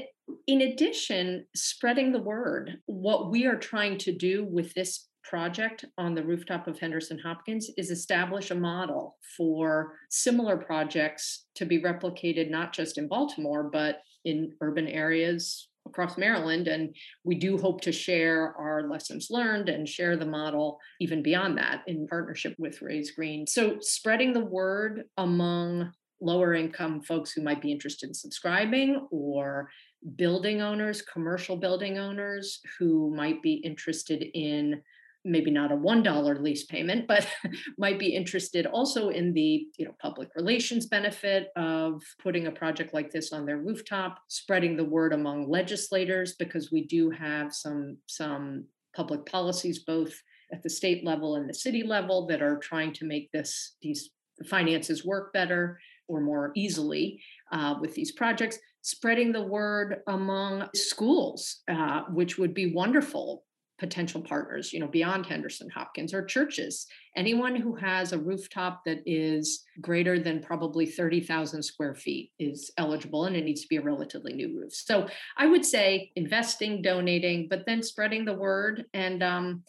in 0.46 0.62
addition, 0.62 1.46
spreading 1.54 2.12
the 2.12 2.22
word. 2.22 2.78
What 2.86 3.30
we 3.30 3.46
are 3.46 3.56
trying 3.56 3.98
to 3.98 4.16
do 4.16 4.44
with 4.44 4.74
this 4.74 5.08
project 5.22 5.84
on 5.98 6.14
the 6.14 6.24
rooftop 6.24 6.66
of 6.66 6.78
Henderson 6.78 7.18
Hopkins 7.18 7.70
is 7.76 7.90
establish 7.90 8.50
a 8.50 8.54
model 8.54 9.16
for 9.36 9.92
similar 10.08 10.56
projects 10.56 11.46
to 11.54 11.64
be 11.64 11.80
replicated 11.80 12.50
not 12.50 12.72
just 12.72 12.98
in 12.98 13.06
Baltimore, 13.06 13.68
but 13.70 14.00
in 14.24 14.52
urban 14.60 14.86
areas 14.88 15.68
across 15.86 16.18
Maryland. 16.18 16.68
And 16.68 16.94
we 17.24 17.34
do 17.34 17.58
hope 17.58 17.80
to 17.82 17.92
share 17.92 18.54
our 18.56 18.88
lessons 18.88 19.28
learned 19.30 19.68
and 19.68 19.88
share 19.88 20.16
the 20.16 20.26
model 20.26 20.78
even 21.00 21.22
beyond 21.22 21.58
that 21.58 21.82
in 21.86 22.06
partnership 22.06 22.54
with 22.58 22.82
Raise 22.82 23.12
Green. 23.12 23.46
So, 23.46 23.78
spreading 23.80 24.32
the 24.32 24.44
word 24.44 25.04
among 25.16 25.92
lower 26.20 26.54
income 26.54 27.00
folks 27.00 27.32
who 27.32 27.42
might 27.42 27.62
be 27.62 27.72
interested 27.72 28.08
in 28.08 28.14
subscribing 28.14 29.06
or 29.10 29.70
building 30.16 30.60
owners, 30.60 31.02
commercial 31.02 31.56
building 31.56 31.98
owners 31.98 32.60
who 32.78 33.14
might 33.14 33.42
be 33.42 33.54
interested 33.54 34.24
in 34.34 34.82
maybe 35.24 35.50
not 35.50 35.72
a 35.72 35.76
$1 35.76 36.42
lease 36.42 36.64
payment 36.64 37.06
but 37.06 37.26
might 37.78 37.98
be 37.98 38.14
interested 38.14 38.66
also 38.66 39.10
in 39.10 39.32
the 39.32 39.66
you 39.76 39.84
know 39.84 39.94
public 40.00 40.28
relations 40.34 40.86
benefit 40.86 41.48
of 41.56 42.02
putting 42.22 42.46
a 42.46 42.52
project 42.52 42.94
like 42.94 43.10
this 43.10 43.32
on 43.32 43.44
their 43.44 43.58
rooftop 43.58 44.18
spreading 44.28 44.76
the 44.76 44.84
word 44.84 45.12
among 45.12 45.48
legislators 45.48 46.34
because 46.38 46.72
we 46.72 46.86
do 46.86 47.10
have 47.10 47.52
some 47.52 47.96
some 48.06 48.64
public 48.94 49.24
policies 49.26 49.80
both 49.80 50.12
at 50.52 50.62
the 50.62 50.70
state 50.70 51.04
level 51.04 51.36
and 51.36 51.48
the 51.48 51.54
city 51.54 51.82
level 51.82 52.26
that 52.26 52.42
are 52.42 52.58
trying 52.58 52.92
to 52.92 53.04
make 53.04 53.30
this 53.32 53.76
these 53.82 54.10
finances 54.48 55.04
work 55.04 55.32
better 55.32 55.78
or 56.08 56.20
more 56.20 56.50
easily 56.56 57.22
uh, 57.52 57.74
with 57.80 57.94
these 57.94 58.12
projects. 58.12 58.58
Spreading 58.82 59.32
the 59.32 59.42
word 59.42 60.00
among 60.08 60.68
schools 60.74 61.60
uh, 61.70 62.02
which 62.10 62.38
would 62.38 62.54
be 62.54 62.72
wonderful 62.72 63.44
potential 63.80 64.20
partners, 64.20 64.72
you 64.72 64.78
know, 64.78 64.86
beyond 64.86 65.24
Henderson 65.24 65.70
Hopkins 65.70 66.12
or 66.12 66.22
churches. 66.22 66.86
Anyone 67.16 67.56
who 67.56 67.74
has 67.74 68.12
a 68.12 68.18
rooftop 68.18 68.84
that 68.84 69.00
is 69.06 69.64
greater 69.80 70.20
than 70.20 70.42
probably 70.42 70.84
30,000 70.84 71.62
square 71.62 71.94
feet 71.94 72.30
is 72.38 72.70
eligible 72.76 73.24
and 73.24 73.34
it 73.34 73.44
needs 73.44 73.62
to 73.62 73.68
be 73.68 73.78
a 73.78 73.82
relatively 73.82 74.34
new 74.34 74.60
roof. 74.60 74.74
So 74.74 75.08
I 75.36 75.46
would 75.46 75.64
say 75.64 76.12
investing, 76.14 76.82
donating, 76.82 77.48
but 77.48 77.64
then 77.66 77.82
spreading 77.82 78.26
the 78.26 78.34
word 78.34 78.84
and 78.92 79.22
um, 79.22 79.64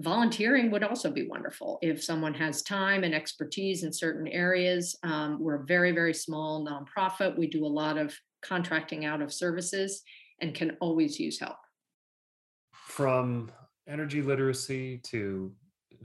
volunteering 0.00 0.72
would 0.72 0.82
also 0.82 1.08
be 1.08 1.28
wonderful 1.28 1.78
if 1.80 2.02
someone 2.02 2.34
has 2.34 2.62
time 2.62 3.04
and 3.04 3.14
expertise 3.14 3.84
in 3.84 3.92
certain 3.92 4.26
areas. 4.26 4.98
Um, 5.04 5.38
we're 5.40 5.62
a 5.62 5.64
very, 5.64 5.92
very 5.92 6.12
small 6.12 6.66
nonprofit. 6.66 7.38
We 7.38 7.46
do 7.46 7.64
a 7.64 7.68
lot 7.68 7.98
of 7.98 8.18
contracting 8.42 9.04
out 9.04 9.22
of 9.22 9.32
services 9.32 10.02
and 10.40 10.54
can 10.54 10.76
always 10.80 11.20
use 11.20 11.38
help 11.38 11.58
from 12.92 13.50
energy 13.88 14.20
literacy 14.20 14.98
to 14.98 15.50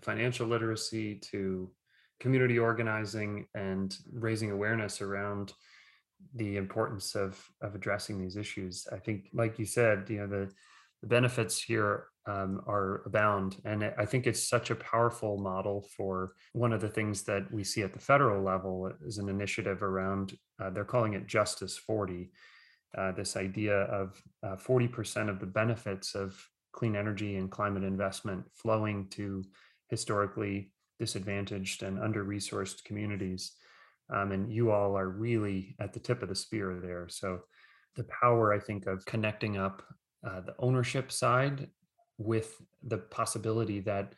financial 0.02 0.48
literacy 0.48 1.16
to 1.16 1.70
community 2.22 2.58
organizing 2.58 3.46
and 3.56 3.98
raising 4.14 4.52
awareness 4.52 5.02
around 5.02 5.52
the 6.36 6.56
importance 6.56 7.14
of 7.14 7.32
of 7.62 7.76
addressing 7.76 8.18
these 8.18 8.38
issues 8.38 8.88
i 8.94 8.98
think 8.98 9.28
like 9.34 9.60
you 9.60 9.66
said 9.66 10.06
you 10.10 10.20
know 10.20 10.28
the 10.28 10.50
the 11.02 11.08
benefits 11.08 11.62
here 11.62 12.06
um, 12.26 12.62
are 12.66 13.04
abound. 13.06 13.58
And 13.66 13.84
i 13.84 14.06
think 14.06 14.26
it's 14.26 14.50
such 14.50 14.72
a 14.72 14.76
powerful 14.76 15.38
model 15.38 15.86
for 15.96 16.34
one 16.54 16.74
of 16.74 16.82
the 16.82 16.90
things 16.98 17.24
that 17.24 17.52
we 17.52 17.64
see 17.64 17.84
at 17.84 17.94
the 17.94 18.00
federal 18.00 18.42
level 18.42 18.92
is 19.06 19.18
an 19.18 19.30
initiative 19.30 19.84
around 19.84 20.38
uh, 20.60 20.70
they're 20.70 20.94
calling 20.96 21.14
it 21.14 21.28
justice 21.28 21.78
40 21.78 22.32
uh, 22.98 23.12
this 23.12 23.36
idea 23.36 23.82
of 24.02 24.22
uh, 24.42 24.56
40% 24.56 25.30
of 25.30 25.40
the 25.40 25.46
benefits 25.46 26.16
of 26.16 26.36
clean 26.78 26.96
energy 26.96 27.38
and 27.38 27.50
climate 27.50 27.84
investment 27.84 28.46
flowing 28.54 29.08
to 29.10 29.44
historically 29.90 30.72
disadvantaged 31.00 31.82
and 31.82 32.00
under 32.00 32.24
resourced 32.24 32.84
communities. 32.84 33.54
Um, 34.14 34.32
and 34.32 34.54
you 34.54 34.70
all 34.70 34.96
are 34.96 35.10
really 35.10 35.76
at 35.80 35.92
the 35.92 36.00
tip 36.00 36.22
of 36.22 36.30
the 36.30 36.36
spear 36.36 36.80
there. 36.80 37.08
So, 37.10 37.42
the 37.96 38.06
power, 38.22 38.54
I 38.54 38.60
think, 38.60 38.86
of 38.86 39.04
connecting 39.06 39.58
up 39.58 39.82
uh, 40.26 40.42
the 40.42 40.54
ownership 40.60 41.12
side 41.12 41.68
with 42.20 42.62
the 42.84 43.00
possibility 43.00 43.80
that 43.80 44.14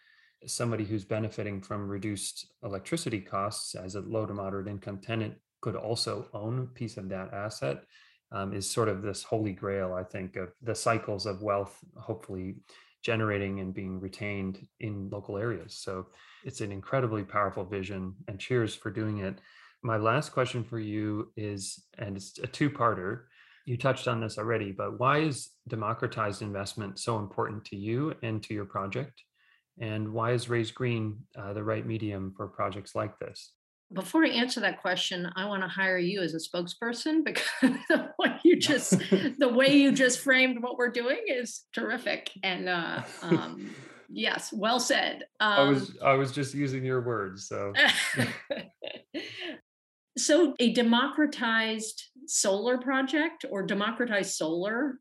somebody 0.45 0.83
who's 0.83 1.05
benefiting 1.05 1.61
from 1.61 1.87
reduced 1.87 2.53
electricity 2.61 3.21
costs 3.21 3.75
as 3.75 3.95
a 3.95 4.01
low 4.01 4.25
to 4.25 4.33
moderate 4.33 4.67
income 4.67 4.97
tenant 4.97 5.35
could 5.61 5.77
also 5.77 6.27
own 6.33 6.59
a 6.59 6.73
piece 6.79 6.97
of 6.97 7.07
that 7.07 7.33
asset 7.33 7.85
um, 8.31 8.53
is 8.53 8.69
sort 8.69 8.89
of 8.89 9.01
this 9.01 9.23
holy 9.23 9.53
grail, 9.53 9.93
I 9.93 10.03
think, 10.03 10.35
of 10.35 10.49
the 10.61 10.75
cycles 10.75 11.25
of 11.25 11.41
wealth, 11.41 11.77
hopefully 11.97 12.57
generating 13.03 13.59
and 13.59 13.73
being 13.73 13.99
retained 13.99 14.67
in 14.79 15.09
local 15.09 15.37
areas. 15.37 15.73
So 15.73 16.07
it's 16.43 16.61
an 16.61 16.71
incredibly 16.71 17.23
powerful 17.23 17.65
vision, 17.65 18.13
and 18.27 18.39
cheers 18.39 18.75
for 18.75 18.91
doing 18.91 19.19
it. 19.19 19.39
My 19.81 19.97
last 19.97 20.31
question 20.31 20.63
for 20.63 20.79
you 20.79 21.31
is, 21.37 21.83
and 21.97 22.17
it's 22.17 22.37
a 22.39 22.47
two 22.47 22.69
parter. 22.69 23.23
You 23.65 23.77
touched 23.77 24.07
on 24.07 24.19
this 24.19 24.37
already, 24.37 24.71
but 24.71 24.99
why 24.99 25.19
is 25.19 25.51
democratized 25.67 26.41
investment 26.41 26.99
so 26.99 27.19
important 27.19 27.63
to 27.65 27.77
you 27.77 28.13
and 28.21 28.43
to 28.43 28.53
your 28.53 28.65
project? 28.65 29.23
And 29.79 30.11
why 30.11 30.31
is 30.31 30.49
Raise 30.49 30.71
Green 30.71 31.19
uh, 31.37 31.53
the 31.53 31.63
right 31.63 31.85
medium 31.85 32.33
for 32.35 32.47
projects 32.47 32.95
like 32.95 33.17
this? 33.19 33.53
Before 33.93 34.23
I 34.23 34.29
answer 34.29 34.59
that 34.59 34.81
question, 34.81 35.29
I 35.35 35.45
want 35.45 35.63
to 35.63 35.67
hire 35.67 35.97
you 35.97 36.21
as 36.21 36.33
a 36.33 36.37
spokesperson 36.37 37.21
because 37.25 37.77
what 38.17 38.39
you 38.43 38.57
just 38.57 38.99
the 39.37 39.51
way 39.51 39.75
you 39.75 39.91
just 39.91 40.19
framed 40.19 40.61
what 40.61 40.77
we're 40.77 40.91
doing 40.91 41.19
is 41.27 41.65
terrific. 41.73 42.31
And 42.43 42.69
uh, 42.69 43.03
um, 43.21 43.73
yes, 44.09 44.53
well 44.53 44.79
said. 44.79 45.25
Um, 45.39 45.53
I 45.53 45.69
was 45.69 45.97
I 46.03 46.13
was 46.13 46.31
just 46.31 46.53
using 46.53 46.83
your 46.83 47.01
words, 47.01 47.47
so. 47.47 47.73
so 50.17 50.53
a 50.59 50.73
democratized 50.73 52.03
solar 52.27 52.77
project 52.77 53.45
or 53.49 53.63
democratized 53.63 54.35
solar 54.35 54.99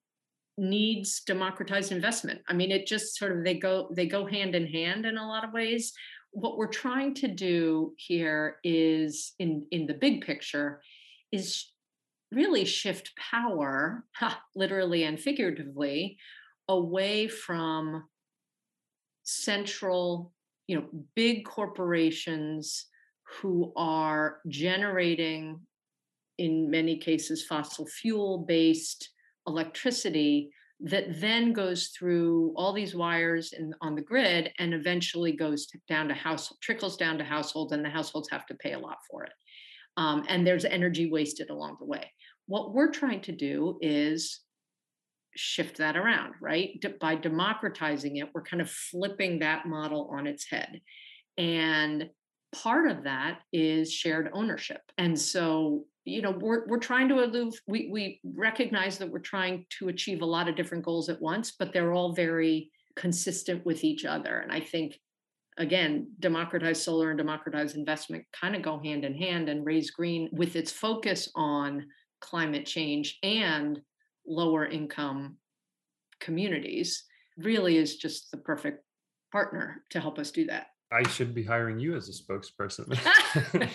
needs 0.57 1.21
democratized 1.21 1.93
investment. 1.93 2.41
I 2.49 2.53
mean, 2.53 2.73
it 2.73 2.87
just 2.87 3.17
sort 3.17 3.37
of 3.37 3.45
they 3.45 3.55
go 3.55 3.91
they 3.95 4.07
go 4.07 4.27
hand 4.27 4.55
in 4.55 4.67
hand 4.67 5.05
in 5.05 5.19
a 5.19 5.27
lot 5.27 5.45
of 5.45 5.53
ways 5.53 5.93
what 6.33 6.57
we're 6.57 6.67
trying 6.67 7.15
to 7.15 7.29
do 7.29 7.95
here 7.97 8.57
is 8.65 9.33
in 9.39 9.67
in 9.71 9.87
the 9.87 9.95
big 9.95 10.25
picture 10.25 10.81
is 11.33 11.73
really 12.33 12.65
shift 12.65 13.13
power 13.17 14.05
literally 14.55 15.05
and 15.05 15.19
figuratively 15.19 16.19
away 16.69 17.29
from 17.29 18.05
central 19.23 20.33
you 20.67 20.77
know 20.77 20.87
big 21.15 21.45
corporations 21.45 22.87
who 23.41 23.73
are 23.77 24.39
generating 24.49 25.61
in 26.39 26.71
many 26.71 26.97
cases 26.99 27.45
fossil 27.45 27.87
fuel 27.87 28.45
based 28.47 29.11
electricity 29.47 30.51
that 30.81 31.21
then 31.21 31.53
goes 31.53 31.89
through 31.89 32.53
all 32.57 32.73
these 32.73 32.95
wires 32.95 33.53
in, 33.53 33.75
on 33.81 33.95
the 33.95 34.03
grid 34.03 34.53
and 34.59 34.73
eventually 34.73 35.33
goes 35.33 35.67
down 35.89 36.07
to 36.09 36.15
house 36.15 36.53
trickles 36.63 36.97
down 36.97 37.19
to 37.19 37.25
households 37.25 37.73
and 37.73 37.85
the 37.85 37.91
households 37.91 38.31
have 38.31 38.47
to 38.47 38.55
pay 38.55 38.73
a 38.73 38.79
lot 38.79 38.99
for 39.11 39.25
it. 39.25 39.33
Um, 39.97 40.25
and 40.29 40.47
there's 40.47 40.65
energy 40.65 41.11
wasted 41.11 41.51
along 41.51 41.79
the 41.81 41.87
way. 41.87 42.13
What 42.47 42.73
we're 42.73 42.93
trying 42.93 43.23
to 43.23 43.33
do 43.33 43.79
is 43.81 44.41
shift 45.35 45.79
that 45.79 45.97
around 45.97 46.35
right? 46.41 46.83
By 47.01 47.17
democratizing 47.17 48.17
it 48.17 48.29
we're 48.33 48.43
kind 48.43 48.61
of 48.61 48.71
flipping 48.71 49.41
that 49.41 49.67
model 49.67 50.11
on 50.13 50.27
its 50.27 50.49
head. 50.49 50.81
And 51.37 52.09
part 52.53 52.91
of 52.91 53.05
that 53.05 53.41
is 53.53 53.93
shared 53.93 54.31
ownership 54.33 54.81
and 54.97 55.19
so 55.19 55.85
you 56.05 56.23
know 56.23 56.31
we're, 56.31 56.67
we're 56.67 56.79
trying 56.79 57.09
to 57.09 57.23
elude 57.23 57.53
we, 57.67 57.91
we 57.93 58.21
recognize 58.25 58.97
that 58.97 59.11
we're 59.11 59.19
trying 59.19 59.67
to 59.79 59.89
achieve 59.89 60.23
a 60.23 60.27
lot 60.27 60.49
of 60.49 60.57
different 60.57 60.85
goals 60.85 61.09
at 61.09 61.21
once 61.21 61.53
but 61.59 61.73
they're 61.73 61.93
all 61.93 62.15
very 62.15 62.71
consistent 62.99 63.65
with 63.65 63.85
each 63.85 64.05
other. 64.05 64.41
And 64.41 64.53
I 64.53 64.61
think, 64.61 64.99
again, 65.57 66.11
democratized 66.19 66.83
solar 66.83 67.11
and 67.11 67.19
democratized 67.19 67.77
investment 67.77 68.25
kind 68.39 68.57
of 68.57 68.63
go 68.63 68.79
hand 68.79 69.05
in 69.05 69.15
hand. 69.15 69.49
And 69.49 69.65
Raise 69.65 69.91
Green, 69.91 70.29
with 70.33 70.57
its 70.57 70.73
focus 70.73 71.31
on 71.35 71.87
climate 72.21 72.67
change 72.67 73.19
and 73.23 73.81
lower 74.27 74.67
income 74.67 75.37
communities, 76.21 77.05
really 77.39 77.77
is 77.77 77.97
just 77.97 78.31
the 78.33 78.37
perfect 78.37 78.85
partner 79.31 79.85
to 79.91 80.01
help 80.01 80.19
us 80.19 80.33
do 80.33 80.45
that. 80.47 80.67
I 80.91 81.07
should 81.09 81.35
be 81.35 81.43
hiring 81.43 81.79
you 81.79 81.97
as 81.97 82.09
a 82.09 82.13
spokesperson. 82.13 82.97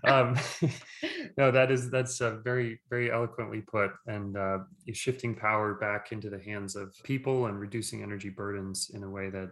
um, 0.04 0.36
no, 1.38 1.50
that 1.50 1.70
is 1.70 1.90
that's 1.90 2.20
uh, 2.20 2.36
very 2.42 2.80
very 2.90 3.10
eloquently 3.10 3.60
put, 3.60 3.90
and 4.06 4.36
uh, 4.36 4.58
shifting 4.92 5.34
power 5.34 5.74
back 5.74 6.12
into 6.12 6.30
the 6.30 6.40
hands 6.40 6.76
of 6.76 6.94
people 7.04 7.46
and 7.46 7.60
reducing 7.60 8.02
energy 8.02 8.30
burdens 8.30 8.90
in 8.94 9.04
a 9.04 9.10
way 9.10 9.30
that 9.30 9.50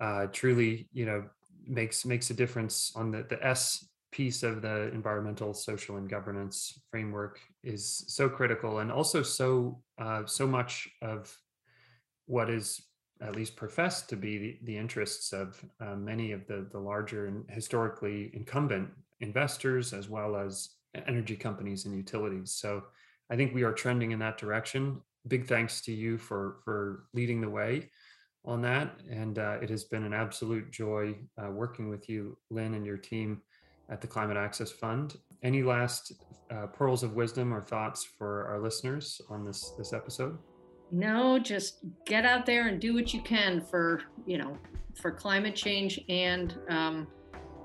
uh, 0.00 0.26
truly, 0.32 0.88
you 0.92 1.06
know, 1.06 1.24
makes 1.66 2.04
makes 2.04 2.30
a 2.30 2.34
difference 2.34 2.92
on 2.96 3.10
the 3.10 3.24
the 3.28 3.44
S 3.44 3.86
piece 4.10 4.42
of 4.42 4.62
the 4.62 4.90
environmental, 4.94 5.52
social, 5.52 5.98
and 5.98 6.08
governance 6.08 6.80
framework 6.90 7.38
is 7.62 8.04
so 8.08 8.28
critical, 8.28 8.78
and 8.78 8.90
also 8.90 9.22
so 9.22 9.82
uh, 10.00 10.22
so 10.24 10.46
much 10.46 10.88
of 11.02 11.36
what 12.26 12.50
is 12.50 12.82
at 13.20 13.34
least 13.34 13.56
professed 13.56 14.08
to 14.08 14.16
be 14.16 14.38
the, 14.38 14.58
the 14.64 14.76
interests 14.76 15.32
of 15.32 15.64
uh, 15.80 15.96
many 15.96 16.32
of 16.32 16.46
the, 16.46 16.66
the 16.70 16.78
larger 16.78 17.26
and 17.26 17.44
historically 17.48 18.30
incumbent 18.34 18.88
investors, 19.20 19.92
as 19.92 20.08
well 20.08 20.36
as 20.36 20.70
energy 21.06 21.36
companies 21.36 21.84
and 21.84 21.94
utilities. 21.94 22.52
So 22.52 22.84
I 23.30 23.36
think 23.36 23.54
we 23.54 23.62
are 23.62 23.72
trending 23.72 24.12
in 24.12 24.18
that 24.20 24.38
direction. 24.38 25.00
Big 25.26 25.46
thanks 25.46 25.80
to 25.82 25.92
you 25.92 26.16
for, 26.16 26.58
for 26.64 27.04
leading 27.12 27.40
the 27.40 27.50
way 27.50 27.90
on 28.44 28.62
that. 28.62 28.94
And 29.10 29.38
uh, 29.38 29.58
it 29.60 29.68
has 29.70 29.84
been 29.84 30.04
an 30.04 30.14
absolute 30.14 30.70
joy 30.70 31.16
uh, 31.42 31.50
working 31.50 31.88
with 31.88 32.08
you, 32.08 32.38
Lynn, 32.50 32.74
and 32.74 32.86
your 32.86 32.96
team 32.96 33.42
at 33.90 34.00
the 34.00 34.06
Climate 34.06 34.36
Access 34.36 34.70
Fund. 34.70 35.16
Any 35.42 35.62
last 35.62 36.12
uh, 36.50 36.66
pearls 36.66 37.02
of 37.02 37.14
wisdom 37.14 37.52
or 37.52 37.60
thoughts 37.60 38.04
for 38.04 38.46
our 38.46 38.60
listeners 38.60 39.20
on 39.28 39.44
this, 39.44 39.72
this 39.76 39.92
episode? 39.92 40.38
No, 40.90 41.38
just 41.38 41.78
get 42.06 42.24
out 42.24 42.46
there 42.46 42.68
and 42.68 42.80
do 42.80 42.94
what 42.94 43.12
you 43.12 43.20
can 43.20 43.60
for 43.60 44.02
you 44.26 44.38
know 44.38 44.56
for 44.94 45.10
climate 45.10 45.54
change 45.54 46.00
and 46.08 46.54
um, 46.68 47.06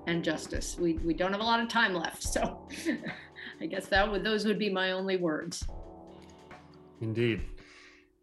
and 0.07 0.23
justice. 0.23 0.77
We 0.79 0.93
we 0.99 1.13
don't 1.13 1.31
have 1.31 1.41
a 1.41 1.45
lot 1.45 1.59
of 1.59 1.67
time 1.67 1.93
left, 1.93 2.23
so 2.23 2.67
I 3.61 3.65
guess 3.65 3.87
that 3.87 4.09
would 4.09 4.23
those 4.23 4.45
would 4.45 4.59
be 4.59 4.69
my 4.69 4.91
only 4.91 5.17
words. 5.17 5.65
Indeed. 7.01 7.41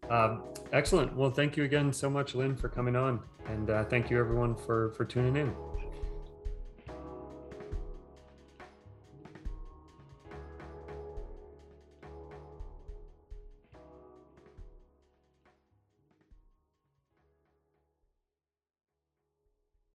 Um, 0.08 0.42
excellent. 0.72 1.14
Well, 1.14 1.30
thank 1.30 1.56
you 1.56 1.64
again 1.64 1.92
so 1.92 2.10
much, 2.10 2.34
Lynn, 2.34 2.56
for 2.56 2.68
coming 2.68 2.96
on, 2.96 3.20
and 3.46 3.70
uh, 3.70 3.84
thank 3.84 4.10
you 4.10 4.18
everyone 4.18 4.56
for 4.56 4.90
for 4.92 5.04
tuning 5.04 5.36
in. 5.36 5.54